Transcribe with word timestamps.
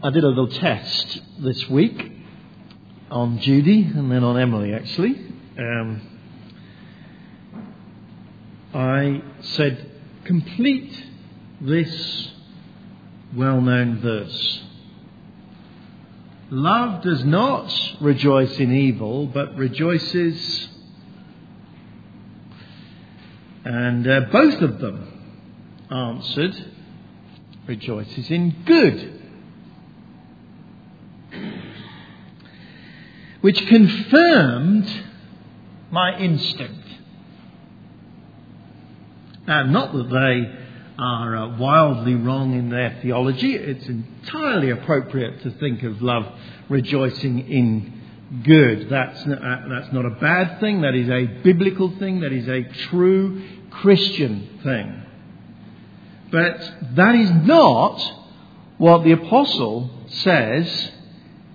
I 0.00 0.10
did 0.10 0.22
a 0.22 0.28
little 0.28 0.46
test 0.46 1.22
this 1.40 1.68
week 1.68 2.12
on 3.10 3.40
Judy 3.40 3.82
and 3.82 4.12
then 4.12 4.22
on 4.22 4.38
Emily, 4.38 4.72
actually. 4.72 5.20
Um, 5.58 6.20
I 8.72 9.22
said, 9.40 9.90
complete 10.22 11.04
this 11.60 12.30
well 13.34 13.60
known 13.60 14.00
verse. 14.00 14.62
Love 16.50 17.02
does 17.02 17.24
not 17.24 17.74
rejoice 18.00 18.56
in 18.60 18.72
evil, 18.72 19.26
but 19.26 19.56
rejoices. 19.56 20.68
And 23.64 24.06
uh, 24.06 24.20
both 24.30 24.62
of 24.62 24.78
them 24.78 25.88
answered, 25.90 26.54
rejoices 27.66 28.30
in 28.30 28.62
good. 28.64 29.17
Which 33.48 33.66
confirmed 33.66 34.86
my 35.90 36.18
instinct. 36.18 36.86
Now, 39.46 39.62
not 39.62 39.94
that 39.94 40.10
they 40.10 41.02
are 41.02 41.34
uh, 41.34 41.56
wildly 41.56 42.14
wrong 42.14 42.52
in 42.52 42.68
their 42.68 42.98
theology, 43.00 43.54
it's 43.54 43.86
entirely 43.86 44.68
appropriate 44.68 45.42
to 45.44 45.50
think 45.52 45.82
of 45.82 46.02
love 46.02 46.26
rejoicing 46.68 47.38
in 47.50 48.42
good. 48.44 48.90
That's, 48.90 49.18
uh, 49.22 49.64
that's 49.70 49.94
not 49.94 50.04
a 50.04 50.20
bad 50.20 50.60
thing, 50.60 50.82
that 50.82 50.94
is 50.94 51.08
a 51.08 51.40
biblical 51.42 51.96
thing, 51.98 52.20
that 52.20 52.34
is 52.34 52.46
a 52.48 52.64
true 52.90 53.42
Christian 53.70 54.60
thing. 54.62 55.06
But 56.30 56.96
that 56.96 57.14
is 57.14 57.30
not 57.46 57.98
what 58.76 59.04
the 59.04 59.12
apostle 59.12 59.88
says 60.08 60.90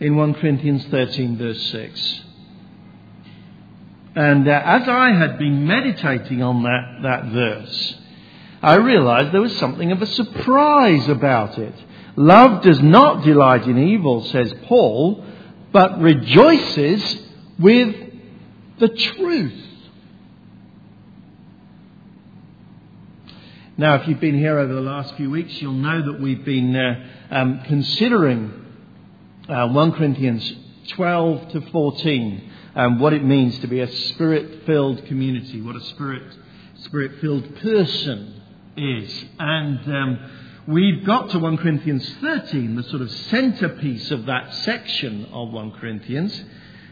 in 0.04 0.18
1 0.18 0.34
Corinthians 0.34 0.86
13, 0.92 1.38
verse 1.38 1.62
6. 1.72 2.22
And 4.16 4.46
uh, 4.50 4.62
as 4.66 4.88
I 4.90 5.14
had 5.14 5.40
been 5.40 5.66
meditating 5.66 6.44
on 6.44 6.64
that, 6.64 7.00
that 7.04 7.26
verse, 7.32 7.96
I 8.62 8.76
realized 8.76 9.34
there 9.34 9.42
was 9.42 9.58
something 9.58 9.94
of 9.94 10.02
a 10.02 10.06
surprise 10.06 11.08
about 11.08 11.58
it. 11.58 11.74
Love 12.18 12.64
does 12.64 12.82
not 12.82 13.24
delight 13.24 13.64
in 13.64 13.78
evil, 13.78 14.26
says 14.26 14.54
Paul, 14.66 15.24
but 15.72 16.02
rejoices 16.02 17.20
with 17.58 17.96
the 18.80 18.90
truth. 18.90 19.64
Now, 23.78 23.96
if 23.96 24.08
you've 24.10 24.20
been 24.20 24.38
here 24.38 24.60
over 24.60 24.74
the 24.74 24.82
last 24.82 25.16
few 25.16 25.32
weeks, 25.32 25.62
you'll 25.62 25.72
know 25.72 26.12
that 26.12 26.22
we've 26.22 26.44
been 26.44 26.76
uh, 26.76 27.06
um, 27.32 27.62
considering 27.66 28.63
uh, 29.50 29.68
1 29.68 29.92
Corinthians 29.94 30.54
12 30.90 31.50
to 31.50 31.62
14, 31.72 32.52
um, 32.76 33.00
what 33.00 33.14
it 33.14 33.24
means 33.24 33.60
to 33.60 33.68
be 33.68 33.82
a 33.82 33.92
spirit 33.92 34.66
filled 34.66 35.06
community, 35.06 35.62
what 35.62 35.76
a 35.76 35.82
spirit 35.82 36.24
spirit 36.76 37.20
filled 37.22 37.56
person 37.58 38.42
is. 38.76 39.26
And 39.40 39.80
um, 39.96 40.32
we've 40.68 41.06
got 41.06 41.30
to 41.32 41.40
1 41.40 41.58
Corinthians 41.58 42.10
13, 42.22 42.76
the 42.76 42.84
sort 42.84 43.02
of 43.02 43.12
centerpiece 43.12 44.12
of 44.12 44.26
that 44.26 44.54
section 44.56 45.26
of 45.32 45.52
1 45.52 45.72
Corinthians. 45.74 46.44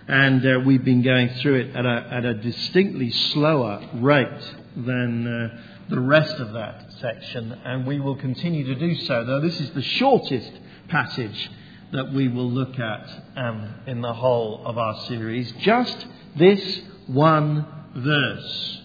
And 0.08 0.46
uh, 0.46 0.60
we've 0.66 0.84
been 0.84 1.04
going 1.04 1.30
through 1.36 1.56
it 1.56 1.76
at 1.76 1.86
a, 1.86 2.08
at 2.12 2.26
a 2.26 2.34
distinctly 2.34 3.12
slower 3.12 3.88
rate 3.96 4.56
than 4.76 5.28
uh, 5.28 5.62
the 5.90 6.00
rest 6.00 6.36
of 6.36 6.54
that 6.54 6.92
section. 7.00 7.52
And 7.64 7.86
we 7.86 8.00
will 8.00 8.16
continue 8.16 8.66
to 8.66 8.76
do 8.76 8.96
so, 9.06 9.24
though 9.26 9.42
this 9.42 9.60
is 9.60 9.72
the 9.72 9.82
shortest 9.82 10.52
passage 10.88 11.50
that 11.92 12.14
we 12.14 12.28
will 12.28 12.50
look 12.50 12.80
at 12.80 13.24
um, 13.36 13.76
in 13.86 14.02
the 14.02 14.14
whole 14.14 14.66
of 14.66 14.78
our 14.78 15.00
series. 15.08 15.52
Just 15.60 16.06
this 16.38 16.82
one 17.08 17.66
verse. 17.96 18.82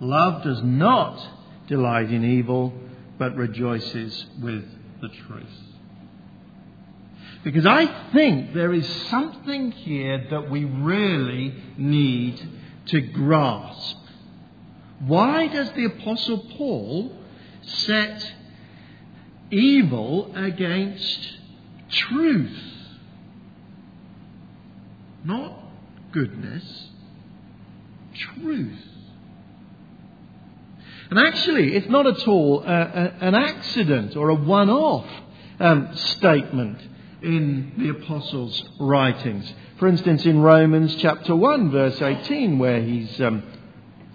Love 0.00 0.42
does 0.44 0.62
not 0.62 1.28
delight 1.66 2.10
in 2.10 2.24
evil, 2.24 2.72
but 3.18 3.34
rejoices 3.34 4.26
with 4.40 4.64
the 5.00 5.08
truth. 5.08 5.46
Because 7.42 7.66
I 7.66 7.86
think 8.12 8.54
there 8.54 8.72
is 8.72 8.86
something 9.08 9.70
here 9.70 10.26
that 10.30 10.50
we 10.50 10.64
really 10.64 11.54
need 11.76 12.48
to 12.86 13.00
grasp. 13.00 13.96
Why 15.00 15.46
does 15.46 15.70
the 15.72 15.84
Apostle 15.84 16.38
Paul 16.56 17.16
set 17.62 18.32
evil 19.50 20.32
against 20.34 21.38
truth. 21.90 22.58
Not 25.24 25.58
goodness, 26.12 26.88
truth. 28.14 28.78
And 31.10 31.18
actually, 31.18 31.76
it's 31.76 31.88
not 31.88 32.06
at 32.06 32.26
all 32.26 32.62
a, 32.62 32.66
a, 32.66 33.14
an 33.20 33.34
accident 33.34 34.16
or 34.16 34.30
a 34.30 34.34
one 34.34 34.70
off 34.70 35.06
um, 35.60 35.94
statement 35.94 36.80
in 37.22 37.72
the 37.78 37.90
Apostles' 37.90 38.64
writings. 38.80 39.52
For 39.78 39.88
instance, 39.88 40.26
in 40.26 40.40
Romans 40.40 40.96
chapter 40.96 41.34
1, 41.34 41.70
verse 41.70 42.00
18, 42.00 42.58
where 42.58 42.82
he's 42.82 43.20
um, 43.20 43.42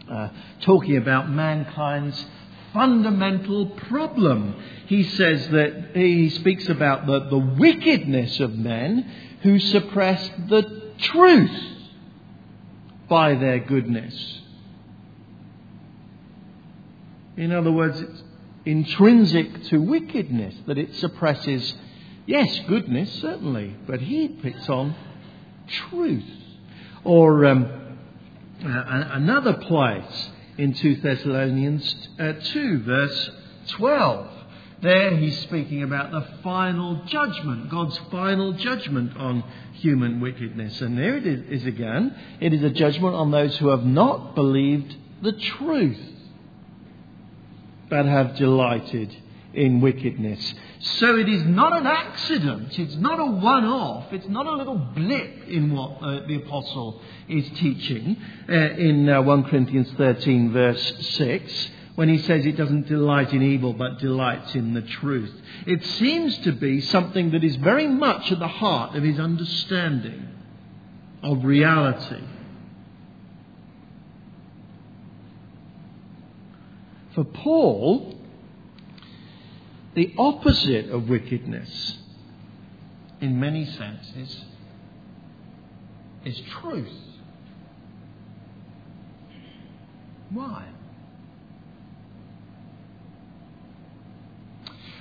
uh, 0.09 0.29
talking 0.61 0.97
about 0.97 1.29
mankind's 1.29 2.25
fundamental 2.73 3.67
problem. 3.67 4.55
He 4.87 5.03
says 5.03 5.47
that 5.49 5.91
he 5.93 6.29
speaks 6.29 6.67
about 6.69 7.05
the, 7.05 7.19
the 7.29 7.37
wickedness 7.37 8.39
of 8.39 8.55
men 8.55 9.09
who 9.41 9.59
suppress 9.59 10.29
the 10.47 10.93
truth 10.97 11.71
by 13.09 13.35
their 13.35 13.59
goodness. 13.59 14.41
In 17.37 17.51
other 17.51 17.71
words, 17.71 17.99
it's 17.99 18.23
intrinsic 18.65 19.63
to 19.65 19.77
wickedness 19.81 20.55
that 20.67 20.77
it 20.77 20.95
suppresses, 20.95 21.73
yes, 22.25 22.59
goodness, 22.67 23.11
certainly, 23.21 23.75
but 23.87 23.99
he 23.99 24.27
picks 24.27 24.69
on 24.69 24.95
truth. 25.67 26.29
Or 27.03 27.45
um, 27.45 27.97
another 28.61 29.53
place 29.53 30.29
in 30.61 30.73
2 30.73 30.97
Thessalonians 30.97 32.07
uh, 32.19 32.33
2, 32.33 32.83
verse 32.83 33.31
12. 33.69 34.27
There 34.83 35.17
he's 35.17 35.39
speaking 35.39 35.81
about 35.81 36.11
the 36.11 36.23
final 36.43 37.03
judgment, 37.05 37.71
God's 37.71 37.99
final 38.11 38.53
judgment 38.53 39.17
on 39.17 39.43
human 39.73 40.19
wickedness. 40.19 40.79
And 40.81 40.95
there 40.95 41.17
it 41.17 41.25
is 41.25 41.65
again. 41.65 42.15
It 42.39 42.53
is 42.53 42.61
a 42.61 42.69
judgment 42.69 43.15
on 43.15 43.31
those 43.31 43.57
who 43.57 43.69
have 43.69 43.83
not 43.83 44.35
believed 44.35 44.95
the 45.23 45.31
truth, 45.31 45.99
but 47.89 48.05
have 48.05 48.35
delighted 48.35 49.15
in 49.53 49.81
wickedness. 49.81 50.53
So 50.79 51.17
it 51.17 51.27
is 51.27 51.43
not 51.43 51.77
an 51.77 51.85
accident, 51.85 52.77
it's 52.79 52.95
not 52.95 53.19
a 53.19 53.25
one 53.25 53.65
off, 53.65 54.11
it's 54.11 54.27
not 54.27 54.45
a 54.45 54.51
little 54.51 54.77
blip 54.77 55.47
in 55.47 55.73
what 55.73 56.01
uh, 56.01 56.25
the 56.27 56.35
apostle 56.35 57.01
is 57.27 57.47
teaching 57.57 58.17
uh, 58.49 58.53
in 58.53 59.09
uh, 59.09 59.21
1 59.21 59.43
Corinthians 59.45 59.91
13, 59.97 60.53
verse 60.53 60.93
6, 61.17 61.69
when 61.95 62.09
he 62.09 62.19
says 62.19 62.45
it 62.45 62.57
doesn't 62.57 62.87
delight 62.87 63.33
in 63.33 63.43
evil 63.43 63.73
but 63.73 63.99
delights 63.99 64.55
in 64.55 64.73
the 64.73 64.81
truth. 64.81 65.33
It 65.67 65.83
seems 65.85 66.37
to 66.39 66.53
be 66.53 66.81
something 66.81 67.31
that 67.31 67.43
is 67.43 67.55
very 67.57 67.87
much 67.87 68.31
at 68.31 68.39
the 68.39 68.47
heart 68.47 68.95
of 68.95 69.03
his 69.03 69.19
understanding 69.19 70.27
of 71.21 71.43
reality. 71.43 72.23
For 77.13 77.25
Paul, 77.25 78.20
the 79.93 80.13
opposite 80.17 80.89
of 80.89 81.09
wickedness, 81.09 81.97
in 83.19 83.39
many 83.39 83.65
senses, 83.65 84.45
is 86.25 86.41
truth. 86.61 86.87
Why? 90.29 90.65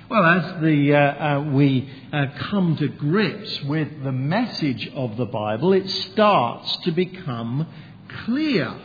Well, 0.09 0.25
as 0.25 0.61
the, 0.61 0.93
uh, 0.93 0.97
uh, 0.97 1.43
we 1.53 1.89
uh, 2.11 2.25
come 2.49 2.75
to 2.75 2.89
grips 2.89 3.61
with 3.63 4.03
the 4.03 4.11
message 4.11 4.91
of 4.93 5.15
the 5.15 5.25
Bible, 5.25 5.71
it 5.71 5.87
starts 5.89 6.75
to 6.83 6.91
become 6.91 7.65
clear. 8.25 8.75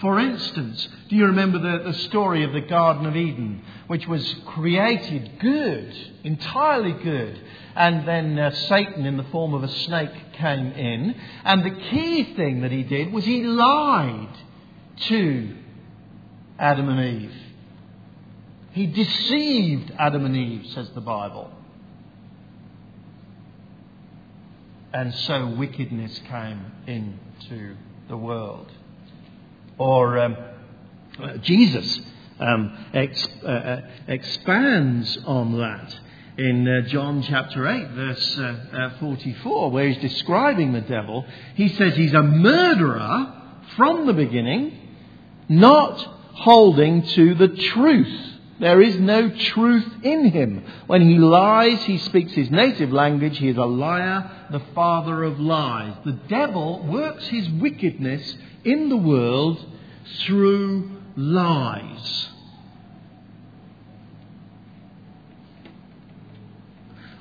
For 0.00 0.20
instance, 0.20 0.88
do 1.08 1.16
you 1.16 1.26
remember 1.26 1.58
the, 1.58 1.90
the 1.90 1.98
story 1.98 2.44
of 2.44 2.52
the 2.52 2.60
Garden 2.60 3.06
of 3.06 3.16
Eden, 3.16 3.62
which 3.88 4.06
was 4.06 4.36
created 4.46 5.40
good, 5.40 5.92
entirely 6.22 6.92
good, 6.92 7.40
and 7.74 8.06
then 8.06 8.38
uh, 8.38 8.50
Satan, 8.68 9.06
in 9.06 9.16
the 9.16 9.24
form 9.24 9.54
of 9.54 9.64
a 9.64 9.68
snake, 9.68 10.32
came 10.34 10.72
in, 10.72 11.14
and 11.44 11.64
the 11.64 11.82
key 11.90 12.34
thing 12.34 12.60
that 12.60 12.70
he 12.70 12.84
did 12.84 13.12
was 13.12 13.24
he 13.24 13.42
lied 13.42 14.36
to 15.08 15.56
Adam 16.58 16.88
and 16.88 17.22
Eve. 17.22 17.34
He 18.72 18.86
deceived 18.86 19.92
Adam 19.98 20.24
and 20.24 20.36
Eve, 20.36 20.66
says 20.74 20.90
the 20.94 21.00
Bible. 21.00 21.50
and 24.92 25.14
so 25.14 25.46
wickedness 25.46 26.18
came 26.28 26.72
into 26.86 27.76
the 28.08 28.16
world. 28.16 28.70
Or 29.78 30.18
um, 30.18 30.36
Jesus 31.42 32.00
um, 32.40 32.86
uh, 32.94 33.46
uh, 33.48 33.80
expands 34.06 35.18
on 35.24 35.58
that 35.58 36.00
in 36.38 36.68
uh, 36.68 36.88
John 36.88 37.22
chapter 37.22 37.66
8, 37.66 37.88
verse 37.90 38.38
uh, 38.38 38.42
uh, 38.72 38.98
44, 39.00 39.70
where 39.72 39.88
he's 39.88 39.98
describing 39.98 40.72
the 40.72 40.80
devil. 40.80 41.26
He 41.56 41.68
says 41.68 41.96
he's 41.96 42.14
a 42.14 42.22
murderer 42.22 43.34
from 43.76 44.06
the 44.06 44.12
beginning, 44.12 44.78
not 45.48 45.98
holding 46.34 47.02
to 47.02 47.34
the 47.34 47.48
truth. 47.48 48.37
There 48.60 48.82
is 48.82 48.98
no 48.98 49.30
truth 49.30 49.86
in 50.02 50.30
him. 50.30 50.64
When 50.86 51.02
he 51.02 51.16
lies, 51.16 51.80
he 51.84 51.98
speaks 51.98 52.32
his 52.32 52.50
native 52.50 52.92
language. 52.92 53.38
He 53.38 53.48
is 53.48 53.56
a 53.56 53.64
liar, 53.64 54.48
the 54.50 54.62
father 54.74 55.22
of 55.22 55.38
lies. 55.38 55.94
The 56.04 56.18
devil 56.28 56.84
works 56.84 57.26
his 57.28 57.48
wickedness 57.48 58.36
in 58.64 58.88
the 58.88 58.96
world 58.96 59.64
through 60.24 60.90
lies. 61.16 62.28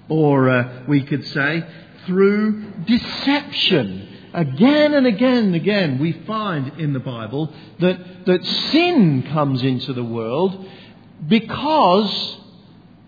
Or 0.10 0.50
uh, 0.50 0.84
we 0.88 1.04
could 1.04 1.28
say 1.28 1.64
through 2.08 2.72
deception. 2.86 4.08
Again 4.34 4.94
and 4.94 5.06
again 5.06 5.46
and 5.46 5.56
again, 5.56 6.00
we 6.00 6.14
find 6.26 6.80
in 6.80 6.94
the 6.94 7.00
Bible 7.00 7.54
that, 7.80 8.26
that 8.26 8.44
sin 8.46 9.24
comes 9.24 9.62
into 9.62 9.94
the 9.94 10.04
world 10.04 10.66
because 11.26 12.38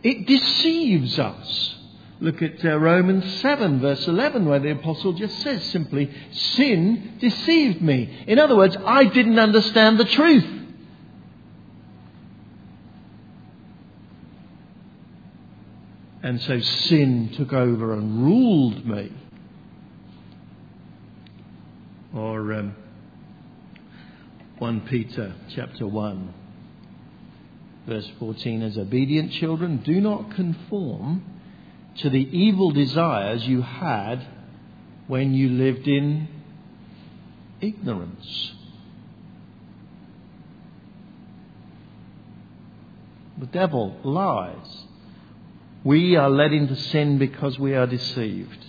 it 0.03 0.25
deceives 0.25 1.19
us. 1.19 1.75
Look 2.21 2.41
at 2.41 2.63
uh, 2.65 2.77
Romans 2.77 3.41
7, 3.41 3.79
verse 3.79 4.05
11, 4.07 4.45
where 4.45 4.59
the 4.59 4.71
apostle 4.71 5.13
just 5.13 5.39
says 5.41 5.63
simply, 5.65 6.13
Sin 6.31 7.17
deceived 7.19 7.81
me. 7.81 8.25
In 8.27 8.39
other 8.39 8.57
words, 8.57 8.75
I 8.85 9.05
didn't 9.05 9.39
understand 9.39 9.97
the 9.97 10.05
truth. 10.05 10.59
And 16.21 16.41
so 16.41 16.59
sin 16.59 17.31
took 17.37 17.53
over 17.53 17.93
and 17.93 18.21
ruled 18.23 18.85
me. 18.85 19.11
Or 22.13 22.53
um, 22.53 22.75
1 24.57 24.81
Peter 24.81 25.33
chapter 25.55 25.87
1, 25.87 26.33
verse 27.87 28.09
14, 28.19 28.61
as 28.61 28.77
obedient 28.77 29.31
children, 29.33 29.77
do 29.77 29.99
not 29.99 30.35
conform 30.35 31.23
to 31.97 32.09
the 32.09 32.27
evil 32.37 32.71
desires 32.71 33.45
you 33.47 33.61
had 33.61 34.25
when 35.07 35.33
you 35.33 35.49
lived 35.49 35.87
in 35.87 36.27
ignorance. 37.61 38.53
The 43.39 43.47
devil 43.47 43.95
lies. 44.03 44.85
We 45.83 46.15
are 46.17 46.29
led 46.29 46.51
into 46.51 46.75
sin 46.75 47.17
because 47.17 47.57
we 47.57 47.73
are 47.73 47.87
deceived. 47.87 48.65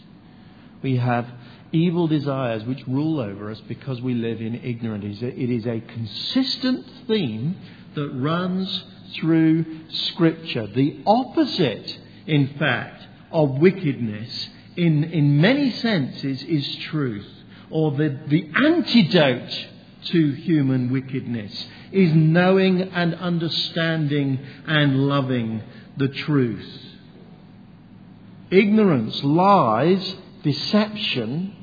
We 0.82 0.96
have 0.96 1.26
evil 1.72 2.06
desires 2.06 2.64
which 2.64 2.86
rule 2.86 3.20
over 3.20 3.50
us 3.50 3.60
because 3.68 4.00
we 4.00 4.14
live 4.14 4.40
in 4.40 4.54
ignorance. 4.54 5.20
It 5.20 5.50
is 5.50 5.66
a 5.66 5.80
consistent 5.80 6.86
theme 7.06 7.56
that 7.94 8.08
runs 8.10 8.84
through 9.14 9.64
Scripture. 9.90 10.66
The 10.66 11.00
opposite, 11.06 11.98
in 12.26 12.54
fact, 12.58 13.06
of 13.30 13.58
wickedness 13.58 14.48
in, 14.76 15.04
in 15.04 15.40
many 15.40 15.70
senses 15.70 16.42
is 16.42 16.76
truth, 16.76 17.28
or 17.70 17.92
the, 17.92 18.18
the 18.28 18.50
antidote 18.54 19.68
to 20.06 20.32
human 20.32 20.90
wickedness 20.90 21.66
is 21.92 22.12
knowing 22.14 22.82
and 22.82 23.14
understanding 23.16 24.38
and 24.66 25.06
loving 25.08 25.62
the 25.96 26.08
truth. 26.08 26.86
Ignorance, 28.50 29.22
lies, 29.22 30.16
deception 30.42 31.54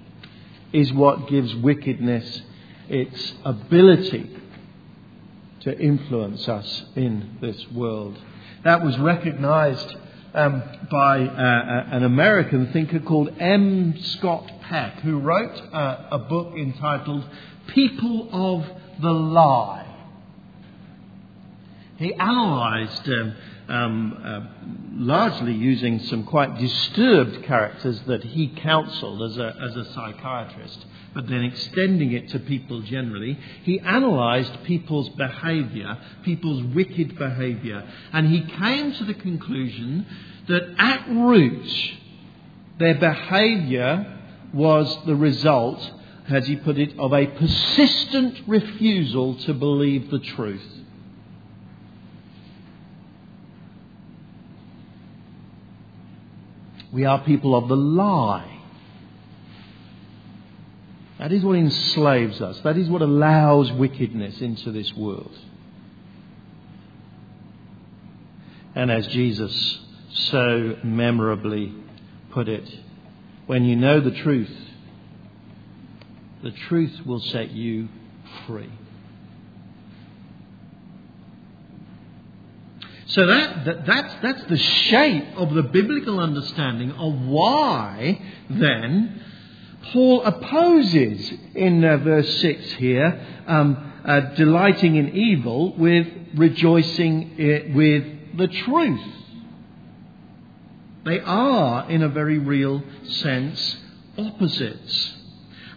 is 0.71 0.93
what 0.93 1.27
gives 1.27 1.53
wickedness 1.55 2.41
its 2.87 3.33
ability 3.43 4.36
to 5.67 5.77
influence 5.77 6.47
us 6.47 6.83
in 6.95 7.37
this 7.41 7.69
world. 7.71 8.17
That 8.63 8.83
was 8.83 8.97
recognized 8.97 9.95
um, 10.33 10.63
by 10.89 11.19
uh, 11.19 11.25
uh, 11.25 11.87
an 11.91 12.03
American 12.03 12.71
thinker 12.71 12.99
called 12.99 13.29
M. 13.39 13.97
Scott 13.99 14.49
Peck, 14.61 14.99
who 14.99 15.19
wrote 15.19 15.61
uh, 15.73 16.07
a 16.11 16.19
book 16.19 16.53
entitled 16.55 17.25
People 17.67 18.29
of 18.31 18.65
the 19.01 19.11
Lie. 19.11 19.86
He 21.97 22.13
analyzed 22.13 23.09
um, 23.09 23.35
um, 23.69 24.21
uh, 24.23 25.01
largely 25.03 25.53
using 25.53 25.99
some 25.99 26.25
quite 26.25 26.57
disturbed 26.59 27.43
characters 27.43 27.99
that 28.07 28.23
he 28.23 28.49
counseled 28.49 29.23
as 29.23 29.37
a, 29.37 29.55
as 29.61 29.75
a 29.75 29.93
psychiatrist, 29.93 30.85
but 31.15 31.27
then 31.27 31.43
extending 31.43 32.11
it 32.13 32.29
to 32.29 32.39
people 32.39 32.81
generally. 32.81 33.37
He 33.63 33.79
analyzed 33.79 34.63
people's 34.63 35.09
behavior, 35.09 35.97
people's 36.23 36.63
wicked 36.75 37.17
behavior, 37.17 37.83
and 38.13 38.27
he 38.27 38.41
came 38.41 38.93
to 38.93 39.03
the 39.03 39.15
conclusion 39.15 40.05
that 40.47 40.75
at 40.77 41.09
root, 41.09 41.67
their 42.77 42.95
behavior 42.95 44.19
was 44.53 44.97
the 45.07 45.15
result, 45.15 45.91
as 46.29 46.45
he 46.45 46.55
put 46.57 46.77
it, 46.77 46.97
of 46.99 47.11
a 47.11 47.25
persistent 47.25 48.39
refusal 48.47 49.35
to 49.39 49.53
believe 49.55 50.11
the 50.11 50.19
truth. 50.19 50.76
We 56.97 57.05
are 57.05 57.19
people 57.19 57.55
of 57.55 57.67
the 57.67 57.77
lie. 57.77 58.59
That 61.19 61.31
is 61.31 61.43
what 61.43 61.55
enslaves 61.55 62.41
us. 62.41 62.59
That 62.61 62.75
is 62.75 62.89
what 62.89 63.03
allows 63.03 63.71
wickedness 63.71 64.41
into 64.41 64.71
this 64.71 64.91
world. 64.95 65.37
And 68.73 68.89
as 68.89 69.05
Jesus 69.09 69.79
so 70.11 70.77
memorably 70.83 71.71
put 72.31 72.49
it, 72.49 72.67
when 73.45 73.63
you 73.63 73.75
know 73.75 73.99
the 73.99 74.09
truth, 74.09 74.57
the 76.41 76.49
truth 76.49 77.05
will 77.05 77.21
set 77.21 77.51
you 77.51 77.89
free. 78.47 78.71
So 83.07 83.25
that, 83.25 83.65
that, 83.65 83.85
that's, 83.85 84.15
that's 84.21 84.43
the 84.49 84.57
shape 84.57 85.37
of 85.37 85.53
the 85.53 85.63
biblical 85.63 86.19
understanding 86.19 86.91
of 86.91 87.21
why 87.21 88.21
then 88.49 89.21
Paul 89.93 90.23
opposes 90.23 91.31
in 91.55 91.85
uh, 91.85 91.97
verse 91.97 92.41
6 92.41 92.71
here 92.73 93.25
um, 93.47 93.93
uh, 94.03 94.19
delighting 94.35 94.97
in 94.97 95.15
evil 95.15 95.73
with 95.77 96.07
rejoicing 96.35 97.31
uh, 97.39 97.73
with 97.73 98.37
the 98.37 98.47
truth. 98.49 99.07
They 101.05 101.21
are, 101.21 101.89
in 101.89 102.03
a 102.03 102.09
very 102.09 102.39
real 102.39 102.83
sense, 103.03 103.77
opposites. 104.17 105.13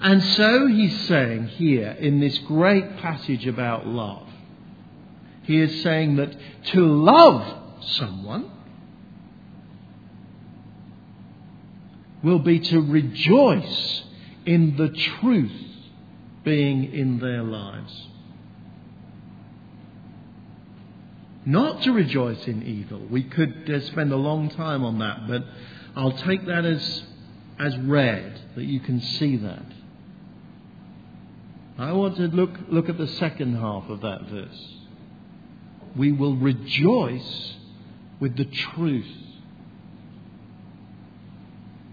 And 0.00 0.20
so 0.20 0.66
he's 0.66 1.06
saying 1.06 1.46
here 1.48 1.90
in 1.92 2.18
this 2.18 2.36
great 2.38 2.96
passage 2.96 3.46
about 3.46 3.86
love 3.86 4.29
he 5.50 5.60
is 5.60 5.82
saying 5.82 6.14
that 6.14 6.32
to 6.66 6.80
love 6.80 7.44
someone 7.80 8.48
will 12.22 12.38
be 12.38 12.60
to 12.60 12.80
rejoice 12.80 14.04
in 14.46 14.76
the 14.76 14.90
truth 14.90 15.50
being 16.44 16.94
in 16.94 17.18
their 17.18 17.42
lives. 17.42 18.06
Not 21.44 21.82
to 21.82 21.92
rejoice 21.92 22.46
in 22.46 22.62
evil. 22.62 23.04
We 23.10 23.24
could 23.24 23.68
uh, 23.68 23.80
spend 23.86 24.12
a 24.12 24.16
long 24.16 24.50
time 24.50 24.84
on 24.84 25.00
that, 25.00 25.26
but 25.26 25.42
I'll 25.96 26.16
take 26.16 26.46
that 26.46 26.64
as, 26.64 27.02
as 27.58 27.76
read, 27.78 28.40
that 28.54 28.66
you 28.66 28.78
can 28.78 29.00
see 29.00 29.36
that. 29.38 29.66
I 31.76 31.90
want 31.90 32.18
to 32.18 32.28
look, 32.28 32.50
look 32.68 32.88
at 32.88 32.98
the 32.98 33.08
second 33.08 33.56
half 33.56 33.88
of 33.88 34.02
that 34.02 34.26
verse 34.30 34.76
we 35.96 36.12
will 36.12 36.36
rejoice 36.36 37.54
with 38.20 38.36
the 38.36 38.44
truth. 38.44 39.06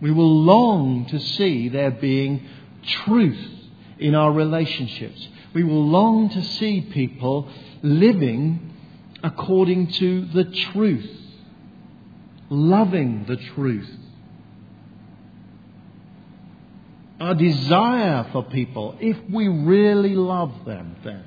We 0.02 0.12
will 0.12 0.44
long 0.44 1.06
to 1.08 1.20
see 1.20 1.70
there 1.70 1.92
being 1.92 2.48
truth 2.86 3.48
in 3.98 4.14
our 4.14 4.32
relationships. 4.32 5.28
We 5.54 5.64
will 5.64 5.88
long 5.88 6.30
to 6.30 6.44
see 6.44 6.82
people 6.82 7.50
living 7.82 8.74
according 9.24 9.88
to 9.94 10.26
the 10.26 10.44
truth, 10.44 11.10
loving 12.50 13.26
the 13.28 13.38
truth. 13.38 13.90
our 17.20 17.36
desire 17.36 18.28
for 18.32 18.44
people, 18.44 18.96
if 19.00 19.18
we 19.30 19.48
really 19.48 20.16
love 20.16 20.66
them, 20.66 20.96
then, 21.04 21.24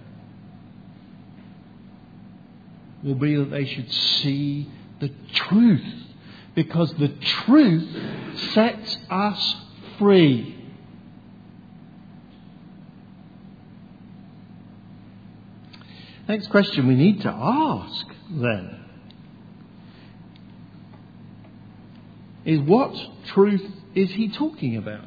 will 3.02 3.14
be 3.14 3.36
that 3.36 3.50
they 3.50 3.64
should 3.64 3.90
see 3.92 4.70
the 5.00 5.10
truth. 5.34 5.84
Because 6.54 6.92
the 6.94 7.08
truth 7.08 7.88
sets 8.52 8.98
us 9.08 9.56
free. 9.98 10.56
Next 16.28 16.48
question 16.48 16.86
we 16.86 16.94
need 16.94 17.22
to 17.22 17.28
ask 17.28 18.06
then 18.30 18.80
is 22.44 22.60
what 22.60 22.94
truth 23.26 23.62
is 23.94 24.10
he 24.10 24.28
talking 24.28 24.76
about? 24.76 25.04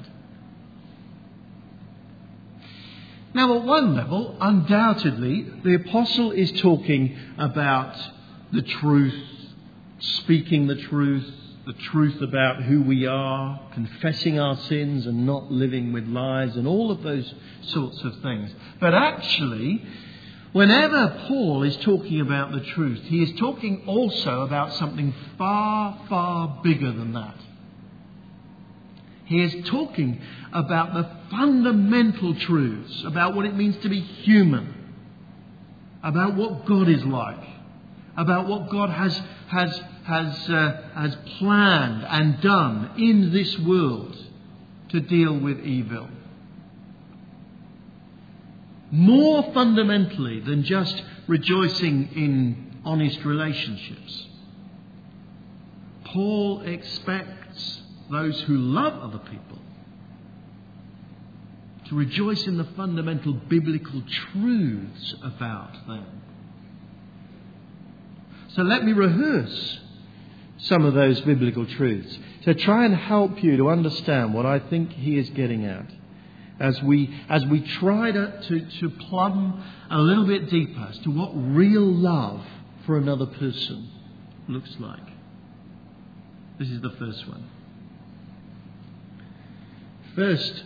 Now, 3.34 3.58
at 3.58 3.64
one 3.64 3.96
level, 3.96 4.38
undoubtedly, 4.40 5.48
the 5.64 5.74
apostle 5.76 6.32
is 6.32 6.52
talking 6.62 7.18
about 7.40 7.96
the 8.52 8.62
truth, 8.62 9.24
speaking 10.00 10.68
the 10.68 10.76
truth, 10.76 11.26
the 11.66 11.74
truth 11.74 12.22
about 12.22 12.62
who 12.64 12.84
we 12.84 13.08
are, 13.08 13.60
confessing 13.74 14.40
our 14.40 14.56
sins 14.58 15.08
and 15.08 15.26
not 15.26 15.52
living 15.52 15.94
with 15.94 16.06
lies, 16.08 16.56
and 16.56 16.68
all 16.68 16.92
of 16.92 17.02
those 17.02 17.34
sorts 17.62 18.04
of 18.04 18.22
things. 18.22 18.52
But 18.80 18.94
actually, 18.94 19.84
whenever 20.52 21.26
Paul 21.28 21.64
is 21.64 21.76
talking 21.78 22.22
about 22.22 22.52
the 22.52 22.60
truth, 22.60 23.02
he 23.06 23.24
is 23.24 23.40
talking 23.40 23.84
also 23.88 24.42
about 24.42 24.74
something 24.74 25.14
far, 25.40 26.00
far 26.08 26.60
bigger 26.64 26.92
than 26.92 27.14
that. 27.14 27.36
He 29.34 29.42
is 29.42 29.68
talking 29.68 30.22
about 30.52 30.94
the 30.94 31.10
fundamental 31.32 32.36
truths 32.36 33.04
about 33.04 33.36
what 33.36 33.48
it 33.48 33.56
means 33.56 33.76
to 33.78 33.90
be 33.90 34.00
human, 34.00 34.76
about 36.04 36.36
what 36.36 36.68
God 36.68 36.88
is 36.88 37.04
like, 37.04 37.44
about 38.16 38.48
what 38.48 38.70
God 38.70 38.92
has, 38.92 39.20
has, 39.48 39.82
has, 40.04 40.50
uh, 40.52 40.82
has 40.94 41.18
planned 41.40 42.04
and 42.04 42.42
done 42.42 42.92
in 43.00 43.34
this 43.34 43.58
world 43.58 44.16
to 44.90 45.00
deal 45.00 45.40
with 45.40 45.62
evil. 45.62 46.10
More 48.92 49.52
fundamentally 49.52 50.42
than 50.42 50.64
just 50.64 51.02
rejoicing 51.26 52.10
in 52.16 52.82
honest 52.86 53.26
relationships. 53.26 54.28
Paul 56.04 56.62
expects 56.62 57.82
those 58.14 58.40
who 58.42 58.58
love 58.58 58.94
other 59.02 59.20
people 59.20 59.60
to 61.90 61.96
rejoice 61.96 62.46
in 62.48 62.58
the 62.58 62.64
fundamental 62.76 63.34
biblical 63.34 64.02
truths 64.32 65.16
about 65.24 65.74
them. 65.88 66.22
So 68.50 68.62
let 68.62 68.84
me 68.84 68.94
rehearse 68.94 69.80
some 70.58 70.86
of 70.86 70.94
those 70.94 71.20
biblical 71.22 71.66
truths 71.66 72.18
to 72.44 72.54
try 72.54 72.86
and 72.86 72.96
help 72.96 73.44
you 73.44 73.58
to 73.58 73.70
understand 73.70 74.34
what 74.34 74.46
I 74.46 74.60
think 74.60 74.92
he 74.94 75.18
is 75.18 75.30
getting 75.32 75.66
at 75.66 75.90
as 76.60 76.82
we, 76.84 77.14
as 77.30 77.46
we 77.46 77.62
try 77.62 78.12
to, 78.12 78.42
to, 78.42 78.80
to 78.80 78.90
plumb 78.90 79.64
a 79.90 80.00
little 80.00 80.26
bit 80.26 80.50
deeper 80.50 80.88
as 80.90 81.00
to 81.00 81.10
what 81.10 81.32
real 81.34 81.86
love 81.86 82.46
for 82.86 82.98
another 82.98 83.26
person 83.26 83.90
looks 84.48 84.74
like. 84.80 85.02
This 86.60 86.70
is 86.70 86.82
the 86.82 86.92
first 86.92 87.28
one. 87.28 87.44
First, 90.16 90.64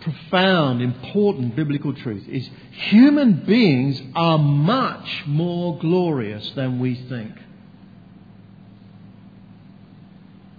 profound, 0.00 0.80
important 0.80 1.54
biblical 1.54 1.92
truth 1.94 2.26
is 2.28 2.48
human 2.70 3.44
beings 3.44 4.00
are 4.14 4.38
much 4.38 5.24
more 5.26 5.78
glorious 5.78 6.50
than 6.54 6.78
we 6.78 6.94
think. 6.94 7.32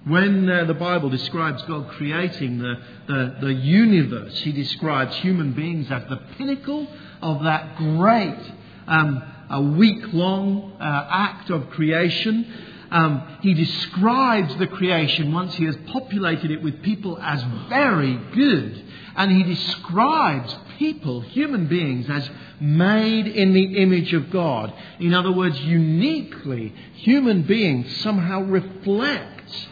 When 0.05 0.49
uh, 0.49 0.65
the 0.65 0.73
Bible 0.73 1.09
describes 1.09 1.61
God 1.63 1.89
creating 1.89 2.59
the, 2.59 2.75
the, 3.07 3.35
the 3.41 3.53
universe, 3.53 4.39
He 4.39 4.51
describes 4.51 5.15
human 5.17 5.53
beings 5.53 5.87
as 5.91 6.03
the 6.09 6.17
pinnacle 6.37 6.87
of 7.21 7.43
that 7.43 7.75
great, 7.77 8.39
um, 8.87 9.23
a 9.49 9.61
week 9.61 10.13
long 10.13 10.73
uh, 10.79 11.07
act 11.11 11.49
of 11.49 11.69
creation. 11.71 12.45
Um, 12.91 13.37
he 13.41 13.53
describes 13.53 14.55
the 14.57 14.67
creation 14.67 15.31
once 15.31 15.55
he 15.55 15.65
has 15.65 15.77
populated 15.87 16.51
it 16.51 16.63
with 16.63 16.81
people 16.81 17.19
as 17.21 17.43
very 17.69 18.15
good. 18.33 18.85
And 19.15 19.31
he 19.31 19.43
describes 19.43 20.55
people, 20.77 21.21
human 21.21 21.67
beings, 21.67 22.09
as 22.09 22.29
made 22.59 23.27
in 23.27 23.53
the 23.53 23.81
image 23.81 24.13
of 24.13 24.31
God. 24.31 24.73
In 24.99 25.13
other 25.13 25.31
words, 25.31 25.59
uniquely, 25.59 26.73
human 26.95 27.43
beings 27.43 27.95
somehow 27.97 28.41
reflect 28.41 29.69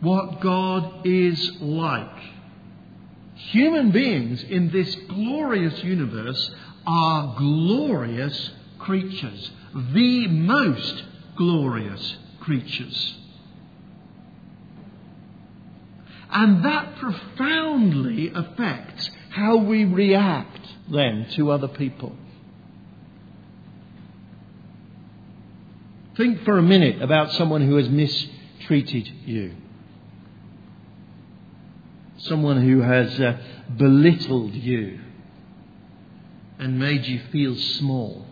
what 0.00 0.40
God 0.40 1.06
is 1.06 1.52
like. 1.60 2.22
Human 3.34 3.90
beings 3.90 4.42
in 4.42 4.70
this 4.70 4.94
glorious 5.08 5.82
universe 5.82 6.50
are 6.86 7.34
glorious 7.38 8.50
creatures, 8.78 9.50
the 9.74 10.26
most 10.28 11.04
glorious 11.36 12.16
creatures. 12.44 13.14
And 16.30 16.64
that 16.64 16.96
profoundly 16.96 18.32
affects 18.34 19.10
how 19.30 19.56
we 19.56 19.84
react 19.84 20.60
then 20.90 21.26
to 21.36 21.50
other 21.50 21.68
people. 21.68 22.16
Think 26.16 26.44
for 26.44 26.58
a 26.58 26.62
minute 26.62 27.02
about 27.02 27.32
someone 27.32 27.62
who 27.66 27.76
has 27.76 27.88
mistreated 27.88 29.08
you. 29.24 29.54
Someone 32.18 32.62
who 32.62 32.80
has 32.80 33.18
uh, 33.20 33.38
belittled 33.76 34.54
you 34.54 35.00
and 36.58 36.78
made 36.78 37.04
you 37.06 37.20
feel 37.32 37.56
small. 37.56 38.26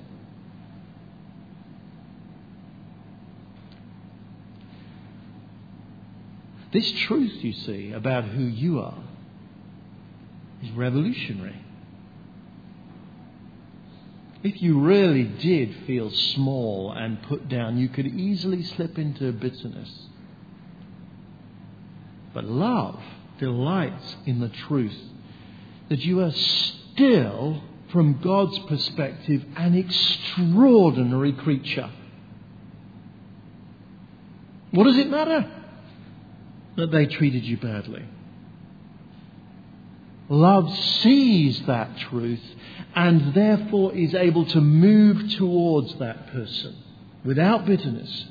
This 6.73 6.91
truth, 6.91 7.45
you 7.45 7.53
see, 7.53 7.93
about 7.93 8.25
who 8.25 8.45
you 8.45 8.81
are 8.81 8.99
is 10.63 10.71
revolutionary. 10.71 11.63
If 14.43 14.61
you 14.63 14.81
really 14.81 15.25
did 15.25 15.85
feel 15.87 16.11
small 16.11 16.93
and 16.93 17.23
put 17.25 17.49
down, 17.49 17.77
you 17.77 17.89
could 17.89 18.07
easily 18.07 18.63
slip 18.63 18.99
into 18.99 19.31
bitterness. 19.33 19.91
But 22.35 22.45
love 22.45 23.01
delights 23.39 24.17
in 24.25 24.41
the 24.41 24.49
truth 24.49 24.97
that 25.91 26.01
you 26.01 26.21
are 26.21 26.33
still, 26.33 27.63
from 27.93 28.21
God's 28.21 28.59
perspective, 28.61 29.45
an 29.57 29.75
extraordinary 29.75 31.35
creature. 31.35 31.91
What 34.71 34.85
does 34.85 34.97
it 34.97 35.11
matter? 35.11 35.62
That 36.77 36.91
they 36.91 37.07
treated 37.07 37.45
you 37.45 37.57
badly. 37.57 38.05
Love 40.29 40.75
sees 40.75 41.61
that 41.67 41.99
truth 41.99 42.43
and 42.95 43.35
therefore 43.35 43.95
is 43.95 44.15
able 44.15 44.47
to 44.47 44.61
move 44.61 45.31
towards 45.35 45.95
that 45.97 46.29
person 46.29 46.75
without 47.25 47.67
bitterness. 47.67 48.27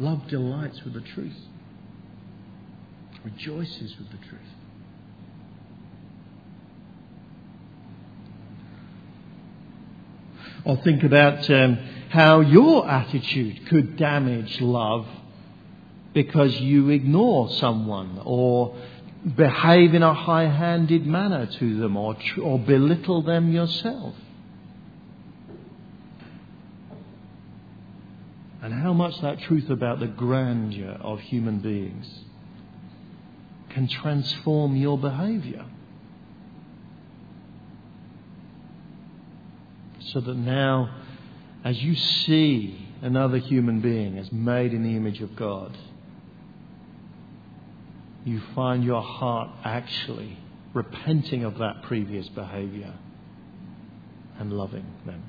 Love 0.00 0.26
delights 0.28 0.82
with 0.84 0.94
the 0.94 1.00
truth, 1.00 1.36
rejoices 3.24 3.96
with 3.98 4.10
the 4.10 4.26
truth. 4.28 4.40
Or 10.68 10.76
think 10.76 11.02
about 11.02 11.48
um, 11.48 11.78
how 12.10 12.40
your 12.40 12.86
attitude 12.86 13.66
could 13.68 13.96
damage 13.96 14.60
love 14.60 15.06
because 16.12 16.60
you 16.60 16.90
ignore 16.90 17.48
someone 17.52 18.20
or 18.22 18.76
behave 19.34 19.94
in 19.94 20.02
a 20.02 20.12
high 20.12 20.46
handed 20.46 21.06
manner 21.06 21.46
to 21.46 21.78
them 21.78 21.96
or, 21.96 22.18
or 22.42 22.58
belittle 22.58 23.22
them 23.22 23.50
yourself. 23.50 24.14
And 28.60 28.74
how 28.74 28.92
much 28.92 29.18
that 29.22 29.40
truth 29.40 29.70
about 29.70 30.00
the 30.00 30.06
grandeur 30.06 30.98
of 31.00 31.20
human 31.20 31.60
beings 31.60 32.24
can 33.70 33.88
transform 33.88 34.76
your 34.76 34.98
behavior. 34.98 35.64
So 40.18 40.22
that 40.22 40.36
now 40.36 40.96
as 41.62 41.80
you 41.80 41.94
see 41.94 42.88
another 43.02 43.36
human 43.36 43.80
being 43.80 44.18
as 44.18 44.32
made 44.32 44.74
in 44.74 44.82
the 44.82 44.96
image 44.96 45.20
of 45.20 45.36
God, 45.36 45.78
you 48.24 48.42
find 48.52 48.82
your 48.82 49.00
heart 49.00 49.50
actually 49.62 50.36
repenting 50.74 51.44
of 51.44 51.58
that 51.58 51.82
previous 51.82 52.28
behavior 52.30 52.94
and 54.40 54.52
loving 54.52 54.86
them. 55.06 55.22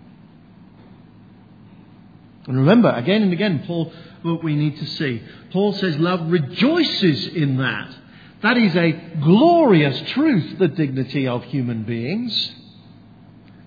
And 2.48 2.58
remember, 2.58 2.90
again 2.90 3.22
and 3.22 3.32
again, 3.32 3.66
Paul, 3.68 3.94
what 4.24 4.44
we 4.44 4.56
need 4.56 4.80
to 4.80 4.88
see. 4.88 5.22
Paul 5.52 5.74
says 5.74 6.00
love 6.00 6.32
rejoices 6.32 7.28
in 7.28 7.58
that. 7.58 7.96
That 8.42 8.58
is 8.58 8.76
a 8.76 8.92
glorious 9.22 10.02
truth, 10.14 10.58
the 10.58 10.68
dignity 10.68 11.28
of 11.28 11.44
human 11.44 11.84
beings. 11.84 12.56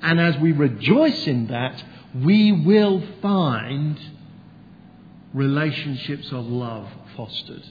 And 0.02 0.20
as 0.20 0.36
we 0.38 0.52
rejoice 0.52 1.26
in 1.26 1.46
that, 1.46 1.82
we 2.14 2.52
will 2.52 3.02
find 3.22 3.98
relationships 5.32 6.30
of 6.32 6.46
love 6.46 6.88
fostered. 7.16 7.62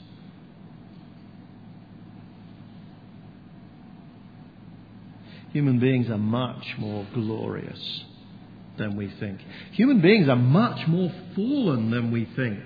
Human 5.51 5.79
beings 5.79 6.09
are 6.09 6.17
much 6.17 6.77
more 6.77 7.05
glorious 7.13 8.05
than 8.77 8.95
we 8.95 9.09
think. 9.19 9.41
Human 9.73 9.99
beings 9.99 10.29
are 10.29 10.35
much 10.37 10.87
more 10.87 11.11
fallen 11.35 11.91
than 11.91 12.11
we 12.11 12.25
think, 12.35 12.59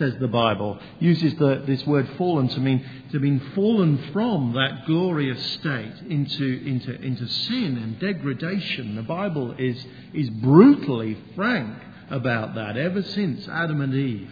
says 0.00 0.14
the 0.18 0.26
Bible. 0.26 0.80
Uses 0.98 1.34
the, 1.36 1.62
this 1.66 1.86
word 1.86 2.08
fallen 2.18 2.48
to 2.48 2.58
mean 2.58 2.84
to 3.12 3.20
mean 3.20 3.40
fallen 3.54 4.10
from 4.12 4.54
that 4.54 4.86
glorious 4.86 5.40
state 5.54 5.94
into, 6.08 6.62
into, 6.66 7.00
into 7.00 7.28
sin 7.28 7.76
and 7.76 8.00
degradation. 8.00 8.96
The 8.96 9.02
Bible 9.02 9.54
is, 9.58 9.84
is 10.12 10.30
brutally 10.30 11.16
frank 11.36 11.76
about 12.10 12.56
that 12.56 12.76
ever 12.76 13.02
since 13.02 13.46
Adam 13.46 13.80
and 13.80 13.94
Eve 13.94 14.30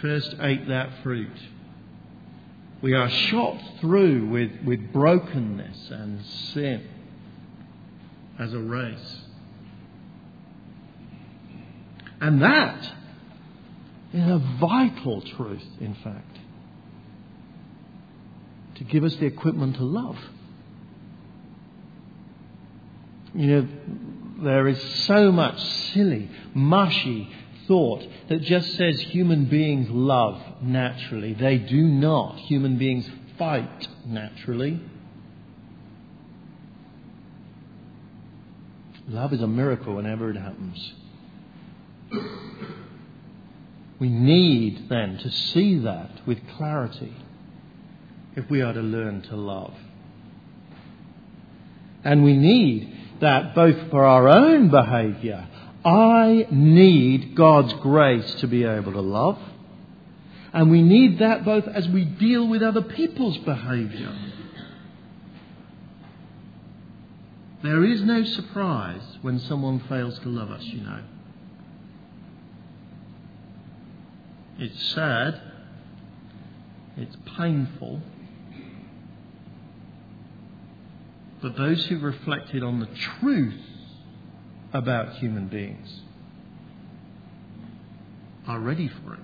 first 0.00 0.36
ate 0.40 0.68
that 0.68 0.90
fruit. 1.02 1.36
We 2.82 2.92
are 2.92 3.08
shot 3.08 3.58
through 3.80 4.28
with, 4.28 4.50
with 4.64 4.92
brokenness 4.92 5.90
and 5.90 6.24
sin 6.52 6.86
as 8.38 8.52
a 8.52 8.58
race. 8.58 9.20
And 12.20 12.42
that 12.42 12.94
is 14.14 14.30
a 14.30 14.38
vital 14.60 15.20
truth, 15.20 15.64
in 15.80 15.94
fact, 15.96 16.38
to 18.76 18.84
give 18.84 19.02
us 19.02 19.14
the 19.16 19.26
equipment 19.26 19.76
to 19.76 19.84
love. 19.84 20.16
You 23.34 23.46
know, 23.46 23.68
there 24.44 24.68
is 24.68 24.80
so 25.06 25.32
much 25.32 25.60
silly, 25.92 26.30
mushy 26.54 27.28
thought 27.66 28.06
that 28.28 28.42
just 28.42 28.74
says 28.74 29.00
human 29.00 29.46
beings 29.46 29.88
love 29.90 30.40
naturally. 30.62 31.34
They 31.34 31.58
do 31.58 31.82
not. 31.82 32.38
Human 32.38 32.78
beings 32.78 33.08
fight 33.36 33.88
naturally. 34.06 34.80
Love 39.08 39.32
is 39.32 39.40
a 39.40 39.46
miracle 39.48 39.96
whenever 39.96 40.30
it 40.30 40.36
happens. 40.36 40.92
We 44.04 44.10
need 44.10 44.90
then 44.90 45.16
to 45.16 45.30
see 45.30 45.78
that 45.78 46.26
with 46.26 46.38
clarity 46.58 47.16
if 48.36 48.50
we 48.50 48.60
are 48.60 48.74
to 48.74 48.82
learn 48.82 49.22
to 49.30 49.34
love. 49.34 49.72
And 52.04 52.22
we 52.22 52.36
need 52.36 52.94
that 53.22 53.54
both 53.54 53.90
for 53.90 54.04
our 54.04 54.28
own 54.28 54.68
behaviour. 54.68 55.48
I 55.86 56.46
need 56.50 57.34
God's 57.34 57.72
grace 57.80 58.30
to 58.40 58.46
be 58.46 58.64
able 58.64 58.92
to 58.92 59.00
love. 59.00 59.38
And 60.52 60.70
we 60.70 60.82
need 60.82 61.20
that 61.20 61.46
both 61.46 61.66
as 61.66 61.88
we 61.88 62.04
deal 62.04 62.46
with 62.46 62.62
other 62.62 62.82
people's 62.82 63.38
behaviour. 63.38 64.14
There 67.62 67.82
is 67.82 68.02
no 68.02 68.22
surprise 68.22 69.16
when 69.22 69.38
someone 69.38 69.80
fails 69.88 70.18
to 70.18 70.28
love 70.28 70.50
us, 70.50 70.64
you 70.64 70.82
know. 70.82 71.00
It's 74.58 74.94
sad. 74.94 75.40
It's 76.96 77.16
painful. 77.36 78.00
But 81.42 81.56
those 81.56 81.84
who 81.86 81.98
reflected 81.98 82.62
on 82.62 82.80
the 82.80 82.86
truth 82.86 83.60
about 84.72 85.14
human 85.16 85.48
beings 85.48 86.00
are 88.46 88.58
ready 88.58 88.88
for 88.88 89.14
it. 89.14 89.20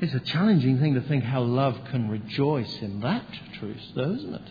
It's 0.00 0.14
a 0.14 0.20
challenging 0.20 0.80
thing 0.80 0.94
to 0.94 1.00
think 1.00 1.24
how 1.24 1.42
love 1.42 1.78
can 1.90 2.10
rejoice 2.10 2.82
in 2.82 3.00
that 3.00 3.24
truth, 3.58 3.80
though, 3.94 4.12
isn't 4.12 4.34
it? 4.34 4.50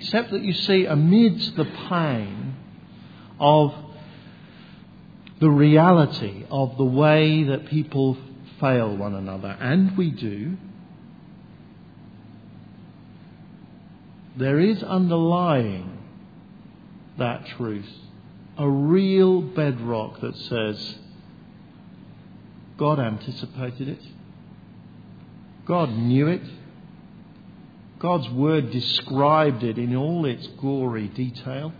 Except 0.00 0.30
that 0.30 0.42
you 0.42 0.52
see, 0.52 0.84
amidst 0.84 1.56
the 1.56 1.64
pain 1.64 2.54
of 3.40 3.74
the 5.40 5.50
reality 5.50 6.44
of 6.50 6.76
the 6.76 6.84
way 6.84 7.44
that 7.44 7.66
people 7.66 8.16
fail 8.60 8.96
one 8.96 9.14
another, 9.14 9.56
and 9.60 9.96
we 9.96 10.10
do, 10.10 10.56
there 14.36 14.58
is 14.60 14.82
underlying 14.82 15.98
that 17.18 17.46
truth 17.46 17.88
a 18.56 18.68
real 18.68 19.40
bedrock 19.40 20.20
that 20.20 20.36
says, 20.36 20.96
God 22.76 22.98
anticipated 22.98 23.88
it. 23.88 24.02
God 25.64 25.90
knew 25.90 26.26
it. 26.26 26.42
God's 27.98 28.28
word 28.30 28.70
described 28.70 29.64
it 29.64 29.76
in 29.76 29.96
all 29.96 30.24
its 30.24 30.46
gory 30.60 31.08
detail. 31.08 31.72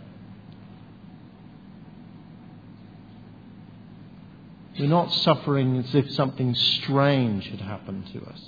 We're 4.77 4.87
not 4.87 5.13
suffering 5.13 5.77
as 5.77 5.93
if 5.93 6.11
something 6.11 6.55
strange 6.55 7.49
had 7.49 7.59
happened 7.59 8.07
to 8.13 8.21
us. 8.25 8.41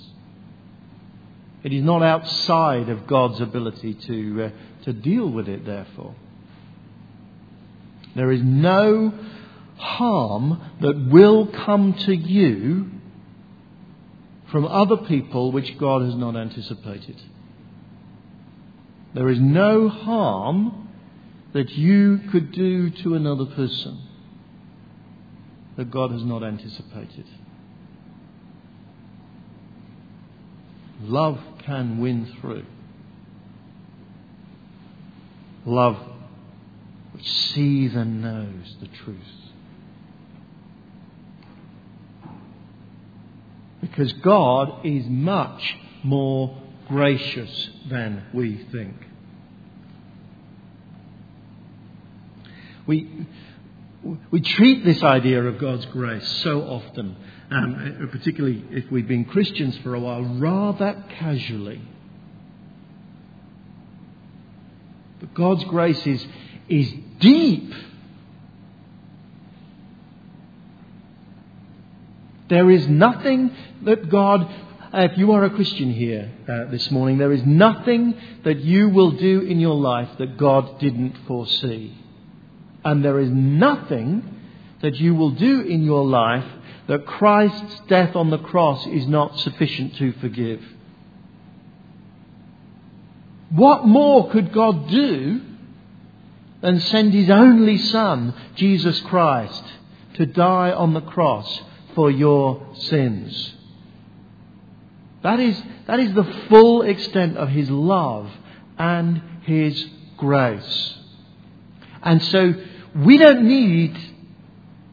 It 1.62 1.72
is 1.72 1.84
not 1.84 2.02
outside 2.02 2.88
of 2.88 3.06
God's 3.06 3.40
ability 3.40 3.94
to, 3.94 4.44
uh, 4.44 4.50
to 4.84 4.92
deal 4.92 5.28
with 5.28 5.48
it, 5.48 5.64
therefore. 5.64 6.14
There 8.16 8.32
is 8.32 8.42
no 8.42 9.12
harm 9.76 10.60
that 10.80 11.08
will 11.10 11.46
come 11.46 11.94
to 11.94 12.14
you 12.14 12.90
from 14.50 14.66
other 14.66 14.96
people 14.96 15.52
which 15.52 15.78
God 15.78 16.02
has 16.02 16.14
not 16.14 16.36
anticipated. 16.36 17.20
There 19.14 19.28
is 19.28 19.38
no 19.38 19.88
harm 19.88 20.88
that 21.52 21.70
you 21.70 22.20
could 22.30 22.52
do 22.52 22.90
to 22.90 23.14
another 23.14 23.44
person 23.44 24.00
that 25.76 25.90
God 25.90 26.12
has 26.12 26.22
not 26.22 26.42
anticipated. 26.42 27.26
Love 31.02 31.38
can 31.64 32.00
win 32.00 32.34
through. 32.40 32.64
Love 35.66 35.96
which 37.12 37.30
sees 37.30 37.94
and 37.94 38.22
knows 38.22 38.76
the 38.80 38.86
truth. 38.86 39.18
Because 43.80 44.12
God 44.14 44.86
is 44.86 45.04
much 45.06 45.76
more 46.02 46.61
gracious 46.92 47.70
than 47.88 48.22
we 48.34 48.66
think. 48.70 48.94
We, 52.86 53.26
we 54.30 54.40
treat 54.42 54.84
this 54.84 55.02
idea 55.02 55.42
of 55.42 55.58
God's 55.58 55.86
grace 55.86 56.28
so 56.42 56.62
often, 56.62 57.16
um, 57.50 58.08
particularly 58.12 58.62
if 58.70 58.90
we've 58.90 59.08
been 59.08 59.24
Christians 59.24 59.78
for 59.78 59.94
a 59.94 60.00
while, 60.00 60.22
rather 60.22 61.02
casually. 61.18 61.80
But 65.18 65.32
God's 65.32 65.64
grace 65.64 66.06
is, 66.06 66.26
is 66.68 66.92
deep 67.20 67.72
There 72.52 72.70
is 72.70 72.86
nothing 72.86 73.50
that 73.84 74.10
God, 74.10 74.46
if 74.94 75.16
you 75.16 75.32
are 75.32 75.44
a 75.44 75.50
Christian 75.50 75.92
here 75.92 76.30
uh, 76.46 76.70
this 76.70 76.90
morning, 76.90 77.18
there 77.18 77.32
is 77.32 77.42
nothing 77.44 78.14
that 78.44 78.60
you 78.60 78.90
will 78.90 79.12
do 79.12 79.40
in 79.40 79.58
your 79.58 79.74
life 79.74 80.08
that 80.18 80.36
God 80.36 80.78
didn't 80.80 81.16
foresee. 81.26 81.96
And 82.84 83.04
there 83.04 83.18
is 83.18 83.30
nothing 83.30 84.40
that 84.82 84.96
you 84.96 85.14
will 85.14 85.30
do 85.30 85.62
in 85.62 85.84
your 85.84 86.04
life 86.04 86.44
that 86.88 87.06
Christ's 87.06 87.80
death 87.88 88.14
on 88.16 88.30
the 88.30 88.38
cross 88.38 88.86
is 88.86 89.06
not 89.06 89.38
sufficient 89.38 89.96
to 89.96 90.12
forgive. 90.14 90.62
What 93.50 93.86
more 93.86 94.30
could 94.30 94.52
God 94.52 94.88
do 94.90 95.40
than 96.60 96.80
send 96.80 97.12
his 97.12 97.30
only 97.30 97.78
Son, 97.78 98.34
Jesus 98.54 99.00
Christ, 99.00 99.64
to 100.14 100.26
die 100.26 100.70
on 100.70 100.94
the 100.94 101.00
cross 101.00 101.62
for 101.94 102.10
your 102.10 102.66
sins. 102.74 103.54
That 105.22 105.38
is, 105.38 105.60
that 105.86 106.00
is 106.00 106.12
the 106.14 106.24
full 106.48 106.82
extent 106.82 107.36
of 107.36 107.48
his 107.48 107.70
love 107.70 108.30
and 108.76 109.22
his 109.42 109.86
grace. 110.16 110.98
And 112.02 112.22
so 112.24 112.54
we 112.96 113.18
don't 113.18 113.44
need 113.44 113.96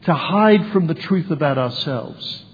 to 0.04 0.14
hide 0.14 0.72
from 0.72 0.86
the 0.86 0.94
truth 0.94 1.30
about 1.30 1.58
ourselves. 1.58 2.44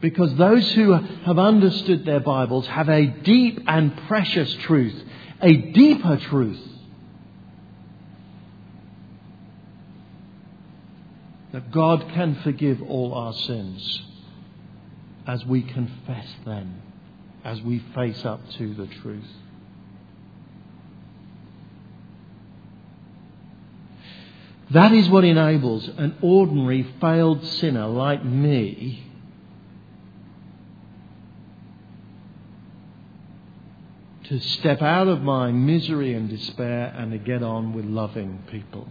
Because 0.00 0.34
those 0.34 0.68
who 0.72 0.92
have 0.92 1.38
understood 1.38 2.04
their 2.04 2.20
Bibles 2.20 2.66
have 2.66 2.88
a 2.88 3.06
deep 3.06 3.60
and 3.66 3.96
precious 4.08 4.52
truth, 4.62 4.94
a 5.40 5.52
deeper 5.52 6.16
truth. 6.16 6.60
That 11.52 11.70
God 11.70 12.10
can 12.12 12.34
forgive 12.42 12.82
all 12.82 13.14
our 13.14 13.32
sins 13.32 14.02
as 15.26 15.44
we 15.44 15.62
confess 15.62 16.26
them, 16.44 16.80
as 17.44 17.60
we 17.62 17.80
face 17.94 18.24
up 18.24 18.40
to 18.58 18.74
the 18.74 18.86
truth. 18.86 19.24
That 24.70 24.92
is 24.92 25.08
what 25.08 25.24
enables 25.24 25.86
an 25.88 26.16
ordinary 26.22 26.82
failed 27.00 27.44
sinner 27.46 27.86
like 27.86 28.24
me 28.24 29.04
to 34.24 34.40
step 34.40 34.82
out 34.82 35.06
of 35.06 35.22
my 35.22 35.52
misery 35.52 36.14
and 36.14 36.28
despair 36.28 36.92
and 36.96 37.12
to 37.12 37.18
get 37.18 37.44
on 37.44 37.74
with 37.74 37.84
loving 37.84 38.42
people. 38.50 38.88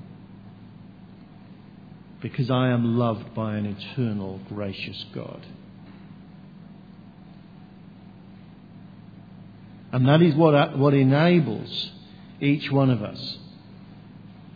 Because 2.22 2.50
I 2.50 2.70
am 2.70 2.98
loved 2.98 3.36
by 3.36 3.58
an 3.58 3.66
eternal, 3.66 4.40
gracious 4.48 5.06
God. 5.14 5.46
And 9.96 10.10
that 10.10 10.22
is 10.22 10.36
what, 10.36 10.78
what 10.78 10.94
enables 10.94 11.90
each 12.42 12.70
one 12.70 12.90
of 12.90 13.02
us 13.02 13.38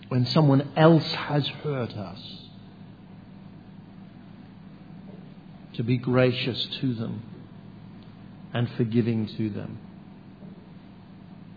when 0.09 0.25
someone 0.25 0.69
else 0.75 1.09
has 1.13 1.47
hurt 1.47 1.93
us 1.93 2.19
to 5.75 5.83
be 5.83 5.95
gracious 5.95 6.67
to 6.81 6.93
them 6.93 7.23
and 8.53 8.69
forgiving 8.71 9.27
to 9.37 9.49
them. 9.49 9.79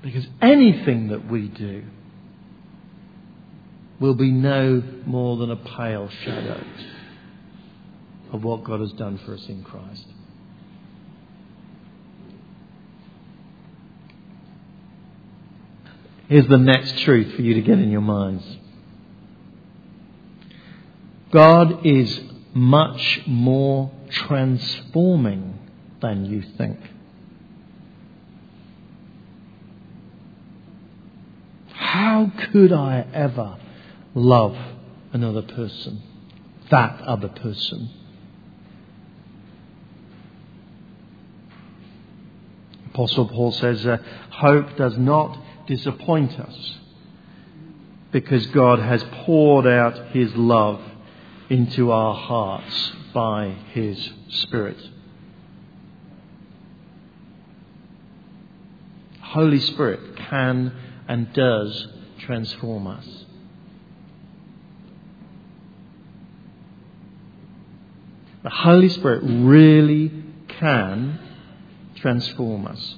Because 0.01 0.29
anything 0.41 1.09
that 1.09 1.29
we 1.29 1.49
do 1.49 1.83
will 3.99 4.15
be 4.15 4.31
no 4.31 4.81
more 5.07 5.39
than 5.39 5.51
a 5.51 5.57
pale 5.57 6.09
shadow 6.23 6.63
of 8.33 8.45
what 8.45 8.63
God 8.63 8.79
has 8.79 8.93
done 8.93 9.19
for 9.27 9.35
us 9.35 9.45
in 9.49 9.65
Christ. 9.65 10.07
Here's 16.29 16.47
the 16.47 16.59
next 16.59 16.99
truth 16.99 17.35
for 17.35 17.43
you 17.43 17.55
to 17.55 17.61
get 17.61 17.79
in 17.79 17.91
your 17.91 18.01
minds 18.01 18.45
God 21.31 21.87
is 21.87 22.21
much 22.55 23.23
more 23.27 23.91
transforming 24.11 25.59
than 26.01 26.27
you 26.27 26.43
think. 26.59 26.79
How 31.73 32.31
could 32.53 32.73
I 32.73 33.07
ever 33.13 33.57
love 34.15 34.57
another 35.13 35.43
person, 35.43 36.03
that 36.71 37.01
other 37.01 37.29
person? 37.29 37.91
Apostle 42.93 43.29
Paul 43.29 43.53
says, 43.53 43.87
uh, 43.87 43.97
hope 44.31 44.77
does 44.77 44.99
not 44.99 45.39
disappoint 45.67 46.39
us 46.39 46.79
because 48.11 48.47
God 48.49 48.79
has 48.79 49.03
poured 49.25 49.67
out 49.67 50.09
His 50.09 50.35
love 50.35 50.81
into 51.49 51.91
our 51.91 52.15
hearts 52.15 52.93
by 53.15 53.57
His 53.73 54.11
Spirit. 54.29 54.79
Holy 59.21 59.61
Spirit 59.61 60.17
can 60.17 60.73
and 61.09 61.33
does 61.33 61.89
transform 62.19 62.87
us. 62.87 63.07
The 68.43 68.51
Holy 68.51 68.89
Spirit 68.89 69.23
really 69.25 70.13
can 70.49 71.19
transform 71.97 72.67
us. 72.67 72.97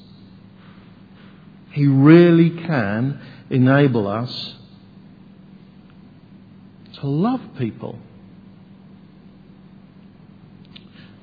He 1.74 1.88
really 1.88 2.50
can 2.50 3.20
enable 3.50 4.06
us 4.06 4.54
to 7.00 7.08
love 7.08 7.40
people. 7.58 7.98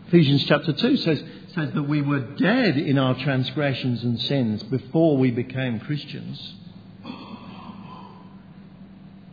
Ephesians 0.08 0.44
chapter 0.44 0.74
2 0.74 0.98
says, 0.98 1.24
says 1.56 1.72
that 1.74 1.84
we 1.84 2.02
were 2.02 2.20
dead 2.20 2.76
in 2.76 2.98
our 2.98 3.16
transgressions 3.16 4.04
and 4.04 4.20
sins 4.20 4.62
before 4.64 5.18
we 5.18 5.32
became 5.32 5.80
Christians. 5.80 6.56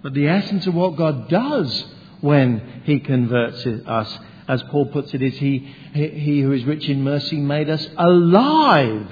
But 0.04 0.14
the 0.14 0.28
essence 0.28 0.68
of 0.68 0.74
what 0.74 0.94
God 0.94 1.28
does 1.28 1.84
when 2.20 2.82
He 2.84 3.00
converts 3.00 3.66
us, 3.66 4.18
as 4.46 4.62
Paul 4.70 4.86
puts 4.86 5.12
it, 5.14 5.22
is 5.22 5.36
He, 5.36 5.68
he 5.92 6.42
who 6.42 6.52
is 6.52 6.62
rich 6.62 6.88
in 6.88 7.02
mercy 7.02 7.38
made 7.38 7.68
us 7.68 7.84
alive 7.96 9.08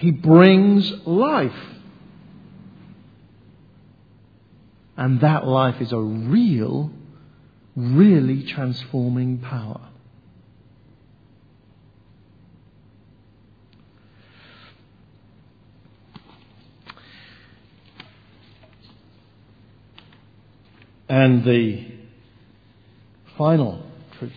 he 0.00 0.10
brings 0.10 0.90
life. 1.04 1.52
And 4.96 5.20
that 5.20 5.46
life 5.46 5.80
is 5.82 5.92
a 5.92 5.98
real, 5.98 6.90
really 7.76 8.44
transforming 8.44 9.38
power. 9.38 9.80
And 21.10 21.44
the 21.44 21.92
final 23.36 23.84
truth 24.18 24.32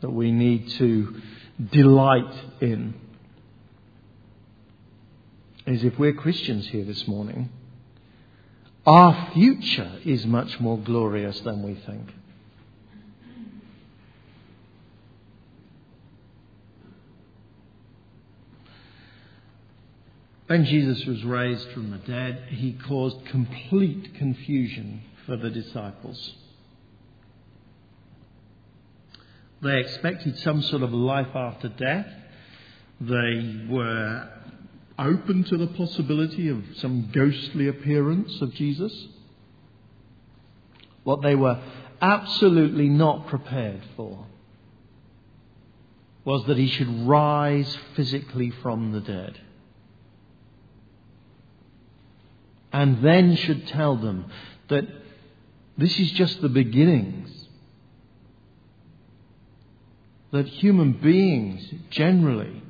that 0.00 0.10
we 0.10 0.32
need 0.32 0.70
to 0.78 1.20
delight 1.70 2.34
in 2.62 2.94
is 5.72 5.84
if 5.84 5.98
we're 5.98 6.12
Christians 6.12 6.68
here 6.68 6.84
this 6.84 7.08
morning, 7.08 7.48
our 8.84 9.30
future 9.32 10.00
is 10.04 10.26
much 10.26 10.60
more 10.60 10.78
glorious 10.78 11.40
than 11.40 11.62
we 11.62 11.74
think. 11.74 12.10
When 20.46 20.66
Jesus 20.66 21.06
was 21.06 21.24
raised 21.24 21.70
from 21.70 21.90
the 21.90 21.98
dead, 21.98 22.48
he 22.50 22.72
caused 22.72 23.24
complete 23.24 24.14
confusion 24.16 25.02
for 25.24 25.36
the 25.36 25.48
disciples. 25.48 26.34
They 29.62 29.78
expected 29.78 30.38
some 30.40 30.60
sort 30.60 30.82
of 30.82 30.92
life 30.92 31.34
after 31.34 31.68
death. 31.68 32.08
They 33.00 33.66
were 33.70 34.28
open 35.06 35.44
to 35.44 35.56
the 35.56 35.68
possibility 35.68 36.48
of 36.48 36.62
some 36.76 37.10
ghostly 37.12 37.68
appearance 37.68 38.40
of 38.40 38.52
Jesus. 38.54 38.92
What 41.04 41.22
they 41.22 41.34
were 41.34 41.60
absolutely 42.00 42.88
not 42.88 43.26
prepared 43.28 43.82
for 43.96 44.26
was 46.24 46.44
that 46.46 46.56
he 46.56 46.68
should 46.68 47.06
rise 47.06 47.76
physically 47.94 48.50
from 48.62 48.92
the 48.92 49.00
dead. 49.00 49.38
And 52.72 53.04
then 53.04 53.36
should 53.36 53.66
tell 53.68 53.96
them 53.96 54.26
that 54.68 54.84
this 55.76 55.98
is 55.98 56.12
just 56.12 56.40
the 56.40 56.48
beginnings. 56.48 57.30
That 60.30 60.46
human 60.46 60.92
beings 60.92 61.68
generally 61.90 62.61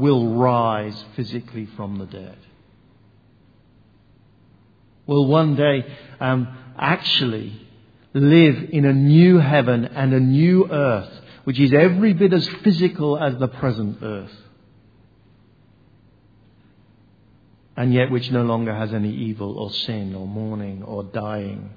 will 0.00 0.34
rise 0.34 1.04
physically 1.14 1.66
from 1.76 1.98
the 1.98 2.06
dead. 2.06 2.38
Will 5.06 5.26
one 5.26 5.56
day 5.56 5.84
um, 6.20 6.48
actually 6.78 7.66
live 8.12 8.70
in 8.70 8.84
a 8.84 8.92
new 8.92 9.38
heaven 9.38 9.84
and 9.84 10.12
a 10.12 10.20
new 10.20 10.70
earth, 10.70 11.12
which 11.44 11.60
is 11.60 11.72
every 11.72 12.12
bit 12.12 12.32
as 12.32 12.48
physical 12.64 13.18
as 13.18 13.38
the 13.38 13.48
present 13.48 13.98
earth. 14.02 14.32
and 17.80 17.94
yet 17.94 18.10
which 18.10 18.30
no 18.30 18.42
longer 18.42 18.74
has 18.74 18.92
any 18.92 19.10
evil 19.10 19.58
or 19.58 19.70
sin 19.70 20.14
or 20.14 20.26
mourning 20.26 20.82
or 20.82 21.02
dying 21.02 21.70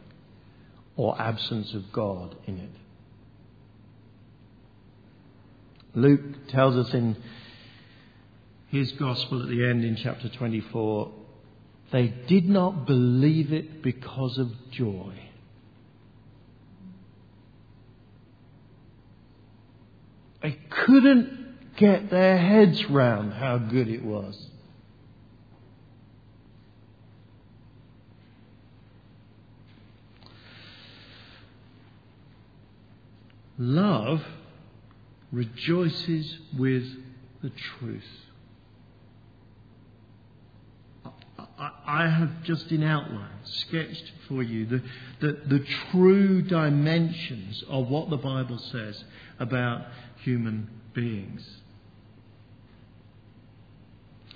or 0.98 1.18
absence 1.18 1.74
of 1.74 1.94
God 1.94 2.36
in 2.46 2.58
it. 2.58 2.70
Luke 5.96 6.50
tells 6.50 6.76
us 6.76 6.94
in 6.94 7.16
his 8.74 8.92
gospel 8.94 9.44
at 9.44 9.50
the 9.50 9.64
end 9.64 9.86
in 9.86 9.96
chapter 9.96 10.28
24 10.28 11.12
they 11.92 12.08
did 12.08 12.50
not 12.50 12.88
believe 12.88 13.54
it 13.54 13.84
because 13.84 14.40
of 14.40 14.50
joy. 14.72 15.14
They 20.42 20.58
couldn't 20.72 21.76
get 21.78 22.10
their 22.10 22.36
heads 22.36 22.90
round 22.90 23.34
how 23.34 23.60
good 23.60 23.90
it 23.90 24.04
was. 24.04 24.50
Love 33.60 34.24
rejoices 35.32 36.40
with 36.58 36.86
the 37.44 37.52
truth. 37.52 38.02
I 41.86 42.08
have 42.08 42.44
just 42.44 42.72
in 42.72 42.84
outline 42.84 43.30
sketched 43.44 44.12
for 44.28 44.42
you 44.42 44.66
the, 44.66 44.82
the, 45.20 45.34
the, 45.48 45.66
true 45.92 46.42
dimensions 46.42 47.64
of 47.70 47.90
what 47.90 48.10
the 48.10 48.18
Bible 48.18 48.58
says 48.58 49.04
about 49.40 49.86
human 50.24 50.70
beings. 50.94 51.48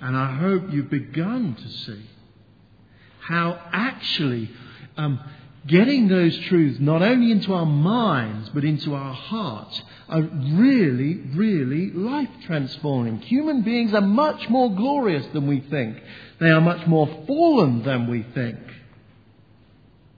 And 0.01 0.15
I 0.15 0.35
hope 0.35 0.71
you've 0.71 0.89
begun 0.89 1.55
to 1.55 1.69
see 1.69 2.05
how 3.19 3.59
actually 3.71 4.49
um, 4.95 5.19
getting 5.67 6.07
those 6.07 6.37
truths 6.45 6.79
not 6.79 7.01
only 7.01 7.31
into 7.31 7.53
our 7.53 7.65
minds 7.65 8.49
but 8.49 8.63
into 8.63 8.93
our 8.95 9.13
hearts 9.13 9.81
are 10.09 10.21
really, 10.21 11.15
really 11.35 11.91
life 11.91 12.29
transforming. 12.45 13.19
Human 13.19 13.61
beings 13.61 13.93
are 13.93 14.01
much 14.01 14.49
more 14.49 14.73
glorious 14.73 15.25
than 15.33 15.47
we 15.47 15.59
think, 15.59 15.97
they 16.39 16.49
are 16.49 16.61
much 16.61 16.87
more 16.87 17.07
fallen 17.27 17.83
than 17.83 18.09
we 18.09 18.23
think. 18.33 18.57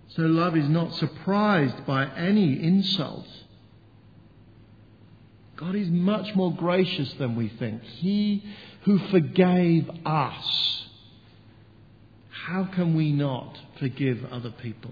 So 0.10 0.24
love 0.24 0.58
is 0.58 0.68
not 0.68 0.94
surprised 0.96 1.86
by 1.86 2.06
any 2.06 2.62
insult. 2.62 3.28
God 5.56 5.76
is 5.76 5.90
much 5.90 6.36
more 6.36 6.54
gracious 6.54 7.14
than 7.14 7.36
we 7.36 7.50
think. 7.50 7.84
He 7.84 8.44
who 8.84 8.98
forgave 9.10 9.90
us, 10.06 10.86
how 12.30 12.66
can 12.66 12.96
we 12.96 13.12
not 13.12 13.58
forgive 13.78 14.26
other 14.32 14.52
people? 14.52 14.92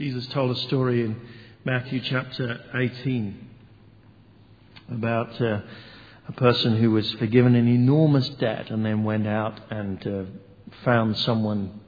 Jesus 0.00 0.26
told 0.28 0.50
a 0.56 0.60
story 0.62 1.02
in 1.02 1.14
Matthew 1.62 2.00
chapter 2.00 2.58
18 2.74 3.48
about 4.90 5.38
uh, 5.38 5.60
a 6.26 6.32
person 6.32 6.78
who 6.78 6.92
was 6.92 7.12
forgiven 7.18 7.54
an 7.54 7.68
enormous 7.68 8.26
debt 8.30 8.70
and 8.70 8.82
then 8.82 9.04
went 9.04 9.26
out 9.26 9.60
and 9.70 10.06
uh, 10.06 10.22
found 10.86 11.18
someone 11.18 11.80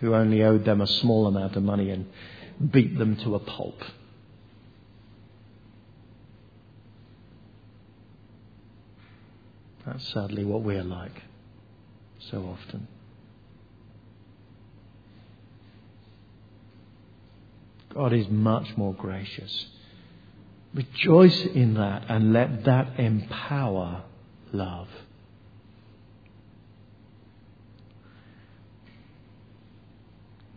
who 0.00 0.14
only 0.14 0.42
owed 0.42 0.64
them 0.64 0.80
a 0.80 0.86
small 0.86 1.26
amount 1.26 1.56
of 1.56 1.62
money 1.62 1.90
and 1.90 2.06
beat 2.70 2.96
them 2.96 3.16
to 3.16 3.34
a 3.34 3.38
pulp. 3.38 3.82
That's 9.84 10.08
sadly 10.14 10.46
what 10.46 10.62
we're 10.62 10.82
like 10.82 11.22
so 12.18 12.38
often. 12.44 12.88
God 17.94 18.12
is 18.12 18.28
much 18.28 18.76
more 18.76 18.94
gracious. 18.94 19.66
Rejoice 20.74 21.46
in 21.46 21.74
that 21.74 22.04
and 22.08 22.32
let 22.32 22.64
that 22.64 23.00
empower 23.00 24.02
love. 24.52 24.88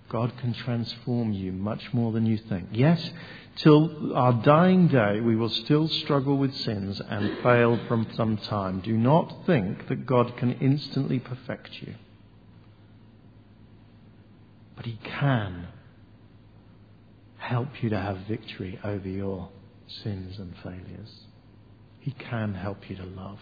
God 0.09 0.33
can 0.39 0.53
transform 0.53 1.31
you 1.31 1.53
much 1.53 1.93
more 1.93 2.11
than 2.11 2.25
you 2.25 2.35
think. 2.35 2.67
Yes, 2.73 3.01
till 3.55 4.13
our 4.13 4.33
dying 4.43 4.89
day, 4.89 5.21
we 5.21 5.37
will 5.37 5.49
still 5.49 5.87
struggle 5.87 6.37
with 6.37 6.53
sins 6.53 7.01
and 7.09 7.41
fail 7.41 7.79
from 7.87 8.07
some 8.17 8.35
time. 8.35 8.81
Do 8.81 8.97
not 8.97 9.45
think 9.45 9.87
that 9.87 10.05
God 10.05 10.35
can 10.35 10.51
instantly 10.59 11.19
perfect 11.19 11.81
you. 11.81 11.95
But 14.75 14.85
He 14.85 14.99
can 15.01 15.69
help 17.51 17.83
you 17.83 17.89
to 17.89 17.99
have 17.99 18.17
victory 18.29 18.79
over 18.81 19.09
your 19.09 19.49
sins 20.03 20.39
and 20.39 20.55
failures. 20.63 21.25
He 21.99 22.11
can 22.11 22.53
help 22.53 22.89
you 22.89 22.95
to 22.95 23.03
love. 23.03 23.39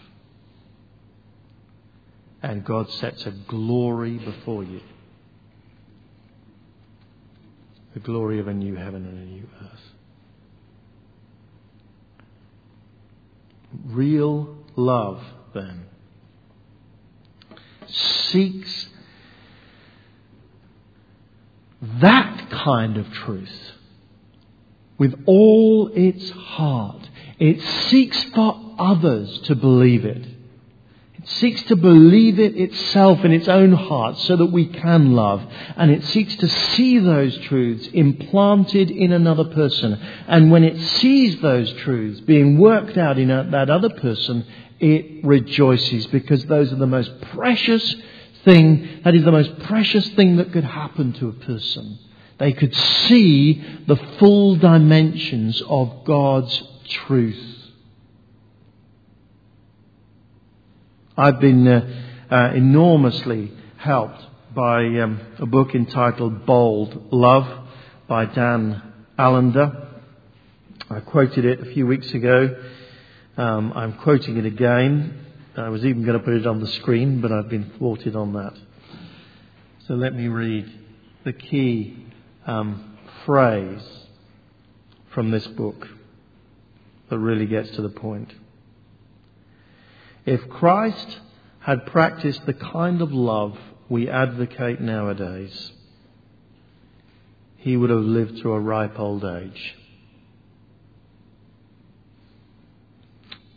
And 2.42 2.64
God 2.64 2.90
sets 2.90 3.24
a 3.26 3.30
glory 3.30 4.18
before 4.18 4.64
you 4.64 4.80
the 7.94 8.00
glory 8.00 8.38
of 8.38 8.48
a 8.48 8.54
new 8.54 8.76
heaven 8.76 9.04
and 9.04 9.18
a 9.18 9.32
new 9.32 9.48
earth. 9.62 9.80
Real 13.86 14.56
love, 14.76 15.20
then, 15.54 15.86
seeks 17.88 18.88
that 22.00 22.48
kind 22.50 22.96
of 22.96 23.12
truth 23.12 23.72
with 25.00 25.14
all 25.24 25.90
its 25.94 26.30
heart. 26.30 27.08
It 27.38 27.60
seeks 27.88 28.22
for 28.34 28.76
others 28.78 29.38
to 29.44 29.54
believe 29.54 30.04
it. 30.04 30.26
It 31.14 31.26
seeks 31.26 31.62
to 31.64 31.76
believe 31.76 32.38
it 32.38 32.54
itself 32.54 33.24
in 33.24 33.32
its 33.32 33.48
own 33.48 33.72
heart 33.72 34.18
so 34.18 34.36
that 34.36 34.52
we 34.52 34.66
can 34.66 35.12
love. 35.12 35.42
And 35.76 35.90
it 35.90 36.04
seeks 36.04 36.36
to 36.36 36.48
see 36.48 36.98
those 36.98 37.36
truths 37.38 37.88
implanted 37.94 38.90
in 38.90 39.12
another 39.12 39.44
person. 39.44 39.94
And 40.28 40.50
when 40.50 40.64
it 40.64 40.78
sees 40.78 41.40
those 41.40 41.72
truths 41.72 42.20
being 42.20 42.58
worked 42.58 42.98
out 42.98 43.18
in 43.18 43.28
that 43.28 43.70
other 43.70 43.90
person, 43.90 44.46
it 44.80 45.24
rejoices 45.24 46.08
because 46.08 46.44
those 46.44 46.72
are 46.74 46.76
the 46.76 46.86
most 46.86 47.20
precious 47.32 47.96
thing, 48.44 49.00
that 49.04 49.14
is 49.14 49.24
the 49.24 49.32
most 49.32 49.60
precious 49.60 50.06
thing 50.10 50.36
that 50.36 50.52
could 50.52 50.64
happen 50.64 51.14
to 51.14 51.28
a 51.28 51.32
person. 51.32 51.98
They 52.40 52.54
could 52.54 52.74
see 52.74 53.62
the 53.86 53.96
full 54.18 54.56
dimensions 54.56 55.62
of 55.68 56.04
God's 56.04 56.62
truth. 56.88 57.58
I've 61.18 61.38
been 61.38 61.68
uh, 61.68 62.06
uh, 62.30 62.52
enormously 62.54 63.52
helped 63.76 64.24
by 64.54 64.86
um, 65.00 65.20
a 65.38 65.44
book 65.44 65.74
entitled 65.74 66.46
Bold 66.46 67.12
Love 67.12 67.68
by 68.08 68.24
Dan 68.24 68.82
Allender. 69.18 69.88
I 70.88 71.00
quoted 71.00 71.44
it 71.44 71.60
a 71.60 71.66
few 71.66 71.86
weeks 71.86 72.10
ago. 72.14 72.56
Um, 73.36 73.74
I'm 73.74 73.92
quoting 73.98 74.38
it 74.38 74.46
again. 74.46 75.26
I 75.58 75.68
was 75.68 75.84
even 75.84 76.06
going 76.06 76.18
to 76.18 76.24
put 76.24 76.32
it 76.32 76.46
on 76.46 76.60
the 76.60 76.68
screen, 76.68 77.20
but 77.20 77.32
I've 77.32 77.50
been 77.50 77.70
thwarted 77.76 78.16
on 78.16 78.32
that. 78.32 78.54
So 79.86 79.94
let 79.94 80.14
me 80.14 80.28
read 80.28 80.72
the 81.24 81.34
key 81.34 82.06
um, 82.46 82.98
phrase 83.24 83.82
from 85.12 85.30
this 85.30 85.46
book 85.46 85.88
that 87.08 87.18
really 87.18 87.46
gets 87.46 87.70
to 87.70 87.82
the 87.82 87.88
point. 87.88 88.32
If 90.24 90.48
Christ 90.48 91.18
had 91.60 91.86
practiced 91.86 92.46
the 92.46 92.54
kind 92.54 93.02
of 93.02 93.12
love 93.12 93.58
we 93.88 94.08
advocate 94.08 94.80
nowadays, 94.80 95.72
he 97.56 97.76
would 97.76 97.90
have 97.90 98.00
lived 98.00 98.40
to 98.42 98.52
a 98.52 98.60
ripe 98.60 98.98
old 98.98 99.24
age. 99.24 99.76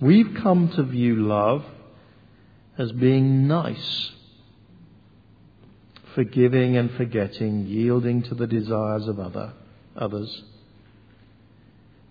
We've 0.02 0.36
come 0.42 0.70
to 0.70 0.84
view 0.84 1.16
love 1.16 1.64
as 2.78 2.92
being 2.92 3.48
nice, 3.48 4.12
forgiving 6.16 6.78
and 6.78 6.92
forgetting, 6.92 7.66
yielding 7.66 8.24
to 8.24 8.36
the 8.36 8.48
desires 8.48 9.08
of 9.08 9.20
other, 9.20 9.54
others. 9.96 10.44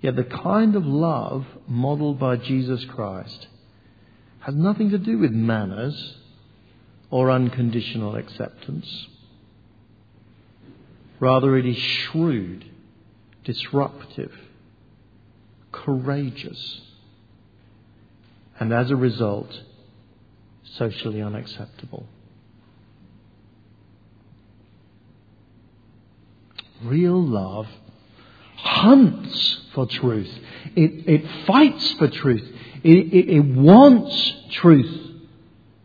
Yet 0.01 0.17
the 0.17 0.25
kind 0.25 0.75
of 0.75 0.85
love 0.85 1.47
modeled 1.69 2.19
by 2.19 2.37
Jesus 2.37 2.85
Christ 2.85 3.47
has 4.41 4.55
nothing 4.55 4.91
to 4.91 4.99
do 4.99 5.19
with 5.19 5.31
manners 5.31 6.17
or 7.11 7.31
unconditional 7.31 8.17
acceptance. 8.17 9.07
Rather, 11.21 11.57
it 11.57 11.67
is 11.67 11.77
shrewd, 11.77 12.65
disruptive, 13.45 14.33
courageous, 15.71 16.81
and 18.59 18.73
as 18.73 18.91
a 18.91 18.97
result, 18.97 19.61
socially 20.65 21.23
unacceptable. 21.23 22.07
Real 26.85 27.23
love 27.23 27.67
hunts 28.57 29.61
for 29.75 29.87
truth. 29.87 30.31
It, 30.77 31.09
it 31.09 31.47
fights 31.47 31.93
for 31.95 32.09
truth. 32.09 32.49
It, 32.83 33.13
it, 33.13 33.29
it 33.37 33.41
wants 33.41 34.35
truth 34.51 35.11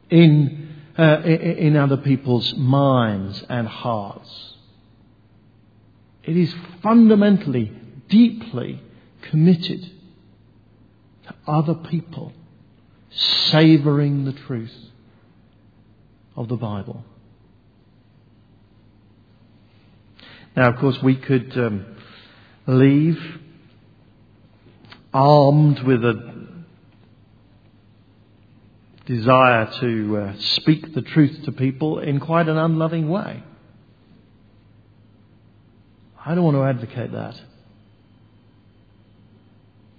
in, 0.10 0.76
uh, 0.98 1.22
in 1.24 1.76
other 1.76 1.98
people's 1.98 2.54
minds 2.56 3.44
and 3.50 3.68
hearts. 3.68 4.54
It 6.24 6.36
is 6.36 6.54
fundamentally, 6.84 7.72
deeply 8.10 8.82
committed 9.30 9.82
to 11.28 11.36
other 11.48 11.74
people 11.74 12.34
savouring 13.12 14.26
the 14.26 14.34
truth 14.34 14.76
of 16.36 16.48
the 16.48 16.56
Bible. 16.56 17.04
Now, 20.58 20.70
of 20.70 20.78
course, 20.78 20.98
we 21.04 21.16
could 21.16 21.56
um, 21.56 21.86
leave 22.66 23.20
armed 25.14 25.84
with 25.84 26.04
a 26.04 26.64
desire 29.06 29.72
to 29.80 30.18
uh, 30.18 30.34
speak 30.40 30.96
the 30.96 31.04
truth 31.04 31.46
to 31.46 31.52
people 31.52 32.00
in 32.00 32.20
quite 32.20 32.50
an 32.50 32.58
unloving 32.58 33.08
way. 33.08 33.44
I 36.26 36.34
don't 36.34 36.44
want 36.44 36.58
to 36.58 36.64
advocate 36.64 37.12
that. 37.12 37.40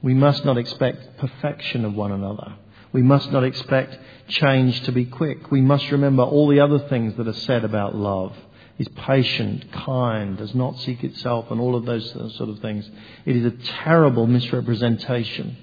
We 0.02 0.12
must 0.12 0.44
not 0.44 0.58
expect 0.58 1.18
perfection 1.18 1.84
of 1.84 1.94
one 1.94 2.10
another. 2.10 2.54
We 2.92 3.02
must 3.02 3.30
not 3.30 3.44
expect 3.44 3.96
change 4.26 4.82
to 4.82 4.92
be 4.92 5.04
quick. 5.04 5.52
We 5.52 5.60
must 5.60 5.88
remember 5.92 6.24
all 6.24 6.48
the 6.48 6.58
other 6.58 6.80
things 6.80 7.14
that 7.16 7.28
are 7.28 7.32
said 7.32 7.64
about 7.64 7.94
love 7.94 8.34
is 8.78 8.88
patient, 8.88 9.72
kind, 9.72 10.38
does 10.38 10.54
not 10.54 10.78
seek 10.78 11.02
itself, 11.02 11.50
and 11.50 11.60
all 11.60 11.74
of 11.74 11.84
those 11.84 12.10
sort 12.12 12.48
of 12.48 12.60
things. 12.60 12.88
It 13.24 13.36
is 13.36 13.44
a 13.44 13.56
terrible 13.82 14.26
misrepresentation 14.26 15.56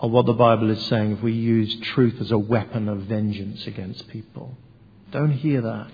of 0.00 0.10
what 0.10 0.26
the 0.26 0.32
Bible 0.32 0.70
is 0.70 0.84
saying 0.86 1.12
if 1.12 1.22
we 1.22 1.32
use 1.32 1.74
truth 1.80 2.20
as 2.20 2.30
a 2.30 2.38
weapon 2.38 2.88
of 2.88 3.00
vengeance 3.00 3.66
against 3.66 4.08
people. 4.08 4.56
Don't 5.10 5.32
hear 5.32 5.60
that. 5.60 5.90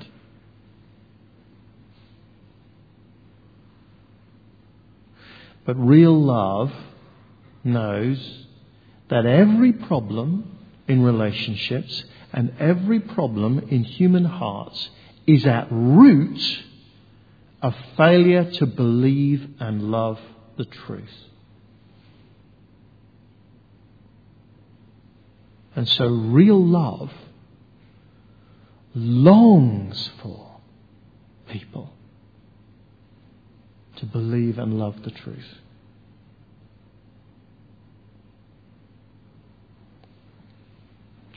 But 5.65 5.77
real 5.77 6.21
love 6.21 6.73
knows 7.65 8.47
that 9.09 9.25
every 9.25 9.73
problem 9.73 10.59
in 10.87 11.03
relationships 11.03 12.05
and 12.33 12.53
every 12.61 13.01
problem 13.01 13.61
in 13.71 13.85
human 13.85 14.27
hearts 14.27 14.91
is 15.27 15.47
at 15.47 15.69
root 15.71 16.41
a 17.63 17.75
failure 17.97 18.51
to 18.53 18.67
believe 18.67 19.49
and 19.59 19.91
love 19.91 20.21
the 20.57 20.65
truth. 20.65 21.17
And 25.75 25.89
so 25.89 26.07
real 26.07 26.65
love 26.65 27.11
longs 28.95 30.11
for 30.23 30.59
people 31.49 31.91
to 33.97 34.07
believe 34.07 34.59
and 34.59 34.79
love 34.79 35.03
the 35.03 35.11
truth. 35.11 35.59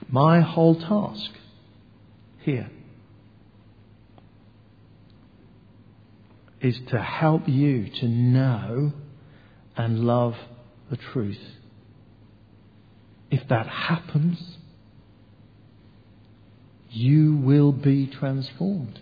My 0.10 0.42
whole 0.42 0.76
task 0.76 1.32
here 2.40 2.70
is 6.62 6.80
to 6.90 7.02
help 7.02 7.48
you 7.48 7.90
to 7.90 8.08
know 8.08 8.94
and 9.76 10.00
love 10.00 10.36
the 10.90 10.98
truth. 10.98 11.40
If 13.30 13.48
that 13.50 13.68
happens, 13.68 14.58
you 16.90 17.36
will 17.36 17.72
be 17.72 18.08
transformed. 18.08 19.00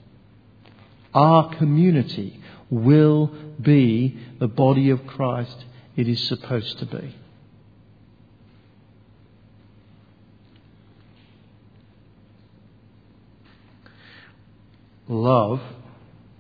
Our 1.14 1.56
community 1.56 2.42
will 2.70 3.28
be 3.62 4.20
the 4.40 4.48
body 4.48 4.90
of 4.90 5.06
Christ 5.08 5.66
it 5.96 6.10
is 6.10 6.28
supposed 6.28 6.80
to 6.80 6.86
be. 6.86 7.16
Love 15.08 15.62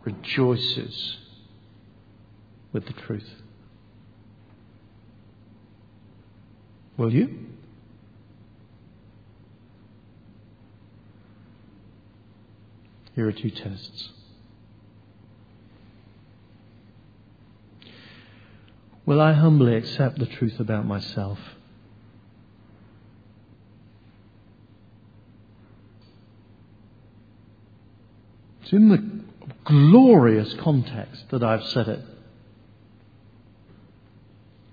rejoices 0.05 1.17
with 2.71 2.85
the 2.85 2.93
truth. 2.93 3.29
Will 6.97 7.11
you? 7.11 7.39
Here 13.15 13.27
are 13.27 13.31
two 13.31 13.49
tests. 13.49 14.09
Will 19.05 19.21
I 19.21 19.33
humbly 19.33 19.75
accept 19.75 20.19
the 20.19 20.25
truth 20.25 20.59
about 20.59 20.85
myself? 20.85 21.39
It's 28.61 28.73
in 28.73 28.89
the 28.89 29.14
glorious 29.65 30.53
context 30.61 31.25
that 31.31 31.43
I've 31.43 31.63
said 31.65 31.87
it. 31.87 32.01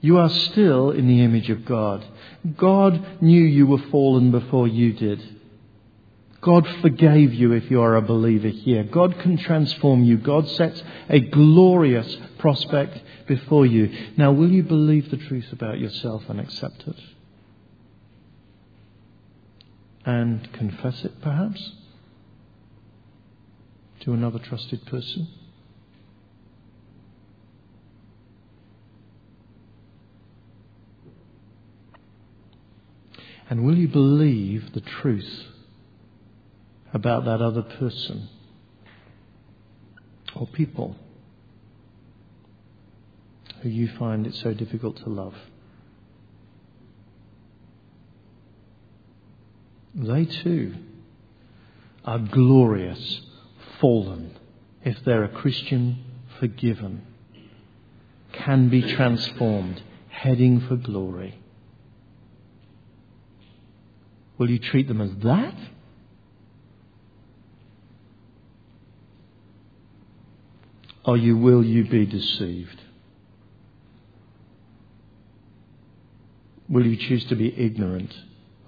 You 0.00 0.18
are 0.18 0.28
still 0.28 0.90
in 0.90 1.06
the 1.06 1.22
image 1.22 1.48
of 1.48 1.64
God. 1.64 2.04
God 2.56 3.22
knew 3.22 3.42
you 3.42 3.66
were 3.66 3.90
fallen 3.90 4.30
before 4.30 4.66
you 4.66 4.92
did. 4.92 5.22
God 6.40 6.66
forgave 6.80 7.32
you 7.32 7.52
if 7.52 7.70
you 7.70 7.80
are 7.80 7.94
a 7.94 8.02
believer 8.02 8.48
here. 8.48 8.82
God 8.82 9.18
can 9.20 9.38
transform 9.38 10.02
you. 10.02 10.18
God 10.18 10.48
sets 10.48 10.82
a 11.08 11.20
glorious 11.20 12.16
prospect 12.38 13.00
before 13.28 13.64
you. 13.64 13.96
Now, 14.16 14.32
will 14.32 14.50
you 14.50 14.64
believe 14.64 15.10
the 15.10 15.16
truth 15.18 15.52
about 15.52 15.78
yourself 15.78 16.24
and 16.28 16.40
accept 16.40 16.82
it? 16.88 16.96
And 20.04 20.52
confess 20.52 21.04
it, 21.04 21.22
perhaps? 21.22 21.72
To 24.02 24.12
another 24.12 24.38
trusted 24.38 24.84
person? 24.86 25.28
And 33.48 33.64
will 33.64 33.76
you 33.76 33.88
believe 33.88 34.72
the 34.72 34.80
truth 34.80 35.44
about 36.94 37.24
that 37.26 37.42
other 37.42 37.62
person 37.62 38.28
or 40.34 40.46
people 40.46 40.96
who 43.60 43.68
you 43.68 43.88
find 43.98 44.26
it 44.26 44.34
so 44.34 44.54
difficult 44.54 44.96
to 44.98 45.08
love? 45.08 45.34
They 49.94 50.24
too 50.24 50.74
are 52.04 52.18
glorious 52.18 53.20
fallen, 53.82 54.38
if 54.84 54.96
they're 55.04 55.24
a 55.24 55.28
Christian, 55.28 56.04
forgiven, 56.38 57.02
can 58.32 58.68
be 58.68 58.80
transformed, 58.94 59.82
heading 60.08 60.60
for 60.60 60.76
glory. 60.76 61.38
Will 64.38 64.48
you 64.48 64.58
treat 64.58 64.88
them 64.88 65.00
as 65.00 65.10
that? 65.22 65.54
Or 71.04 71.16
you, 71.16 71.36
will 71.36 71.64
you 71.64 71.84
be 71.84 72.06
deceived? 72.06 72.80
Will 76.68 76.86
you 76.86 76.96
choose 76.96 77.24
to 77.26 77.34
be 77.34 77.52
ignorant 77.60 78.14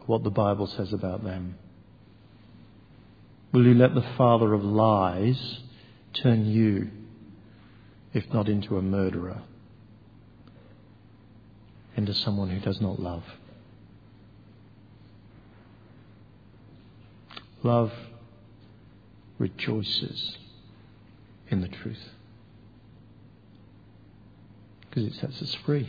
of 0.01 0.09
what 0.09 0.25
the 0.25 0.31
Bible 0.31 0.67
says 0.67 0.93
about 0.93 1.23
them? 1.23 1.57
Will 3.55 3.69
you 3.69 3.75
let 3.75 3.95
the 3.95 4.03
father 4.19 4.53
of 4.53 4.65
lies 4.65 5.61
turn 6.13 6.45
you, 6.45 6.91
if 8.13 8.25
not 8.35 8.49
into 8.49 8.77
a 8.77 8.83
murderer, 8.83 9.43
into 11.97 12.13
someone 12.13 12.51
who 12.51 12.59
does 12.59 12.81
not 12.81 12.99
love? 12.99 13.23
Love 17.63 17.93
rejoices 19.39 20.37
in 21.49 21.61
the 21.61 21.69
truth 21.69 22.11
because 24.81 25.05
it 25.05 25.15
sets 25.15 25.41
us 25.41 25.55
free. 25.65 25.89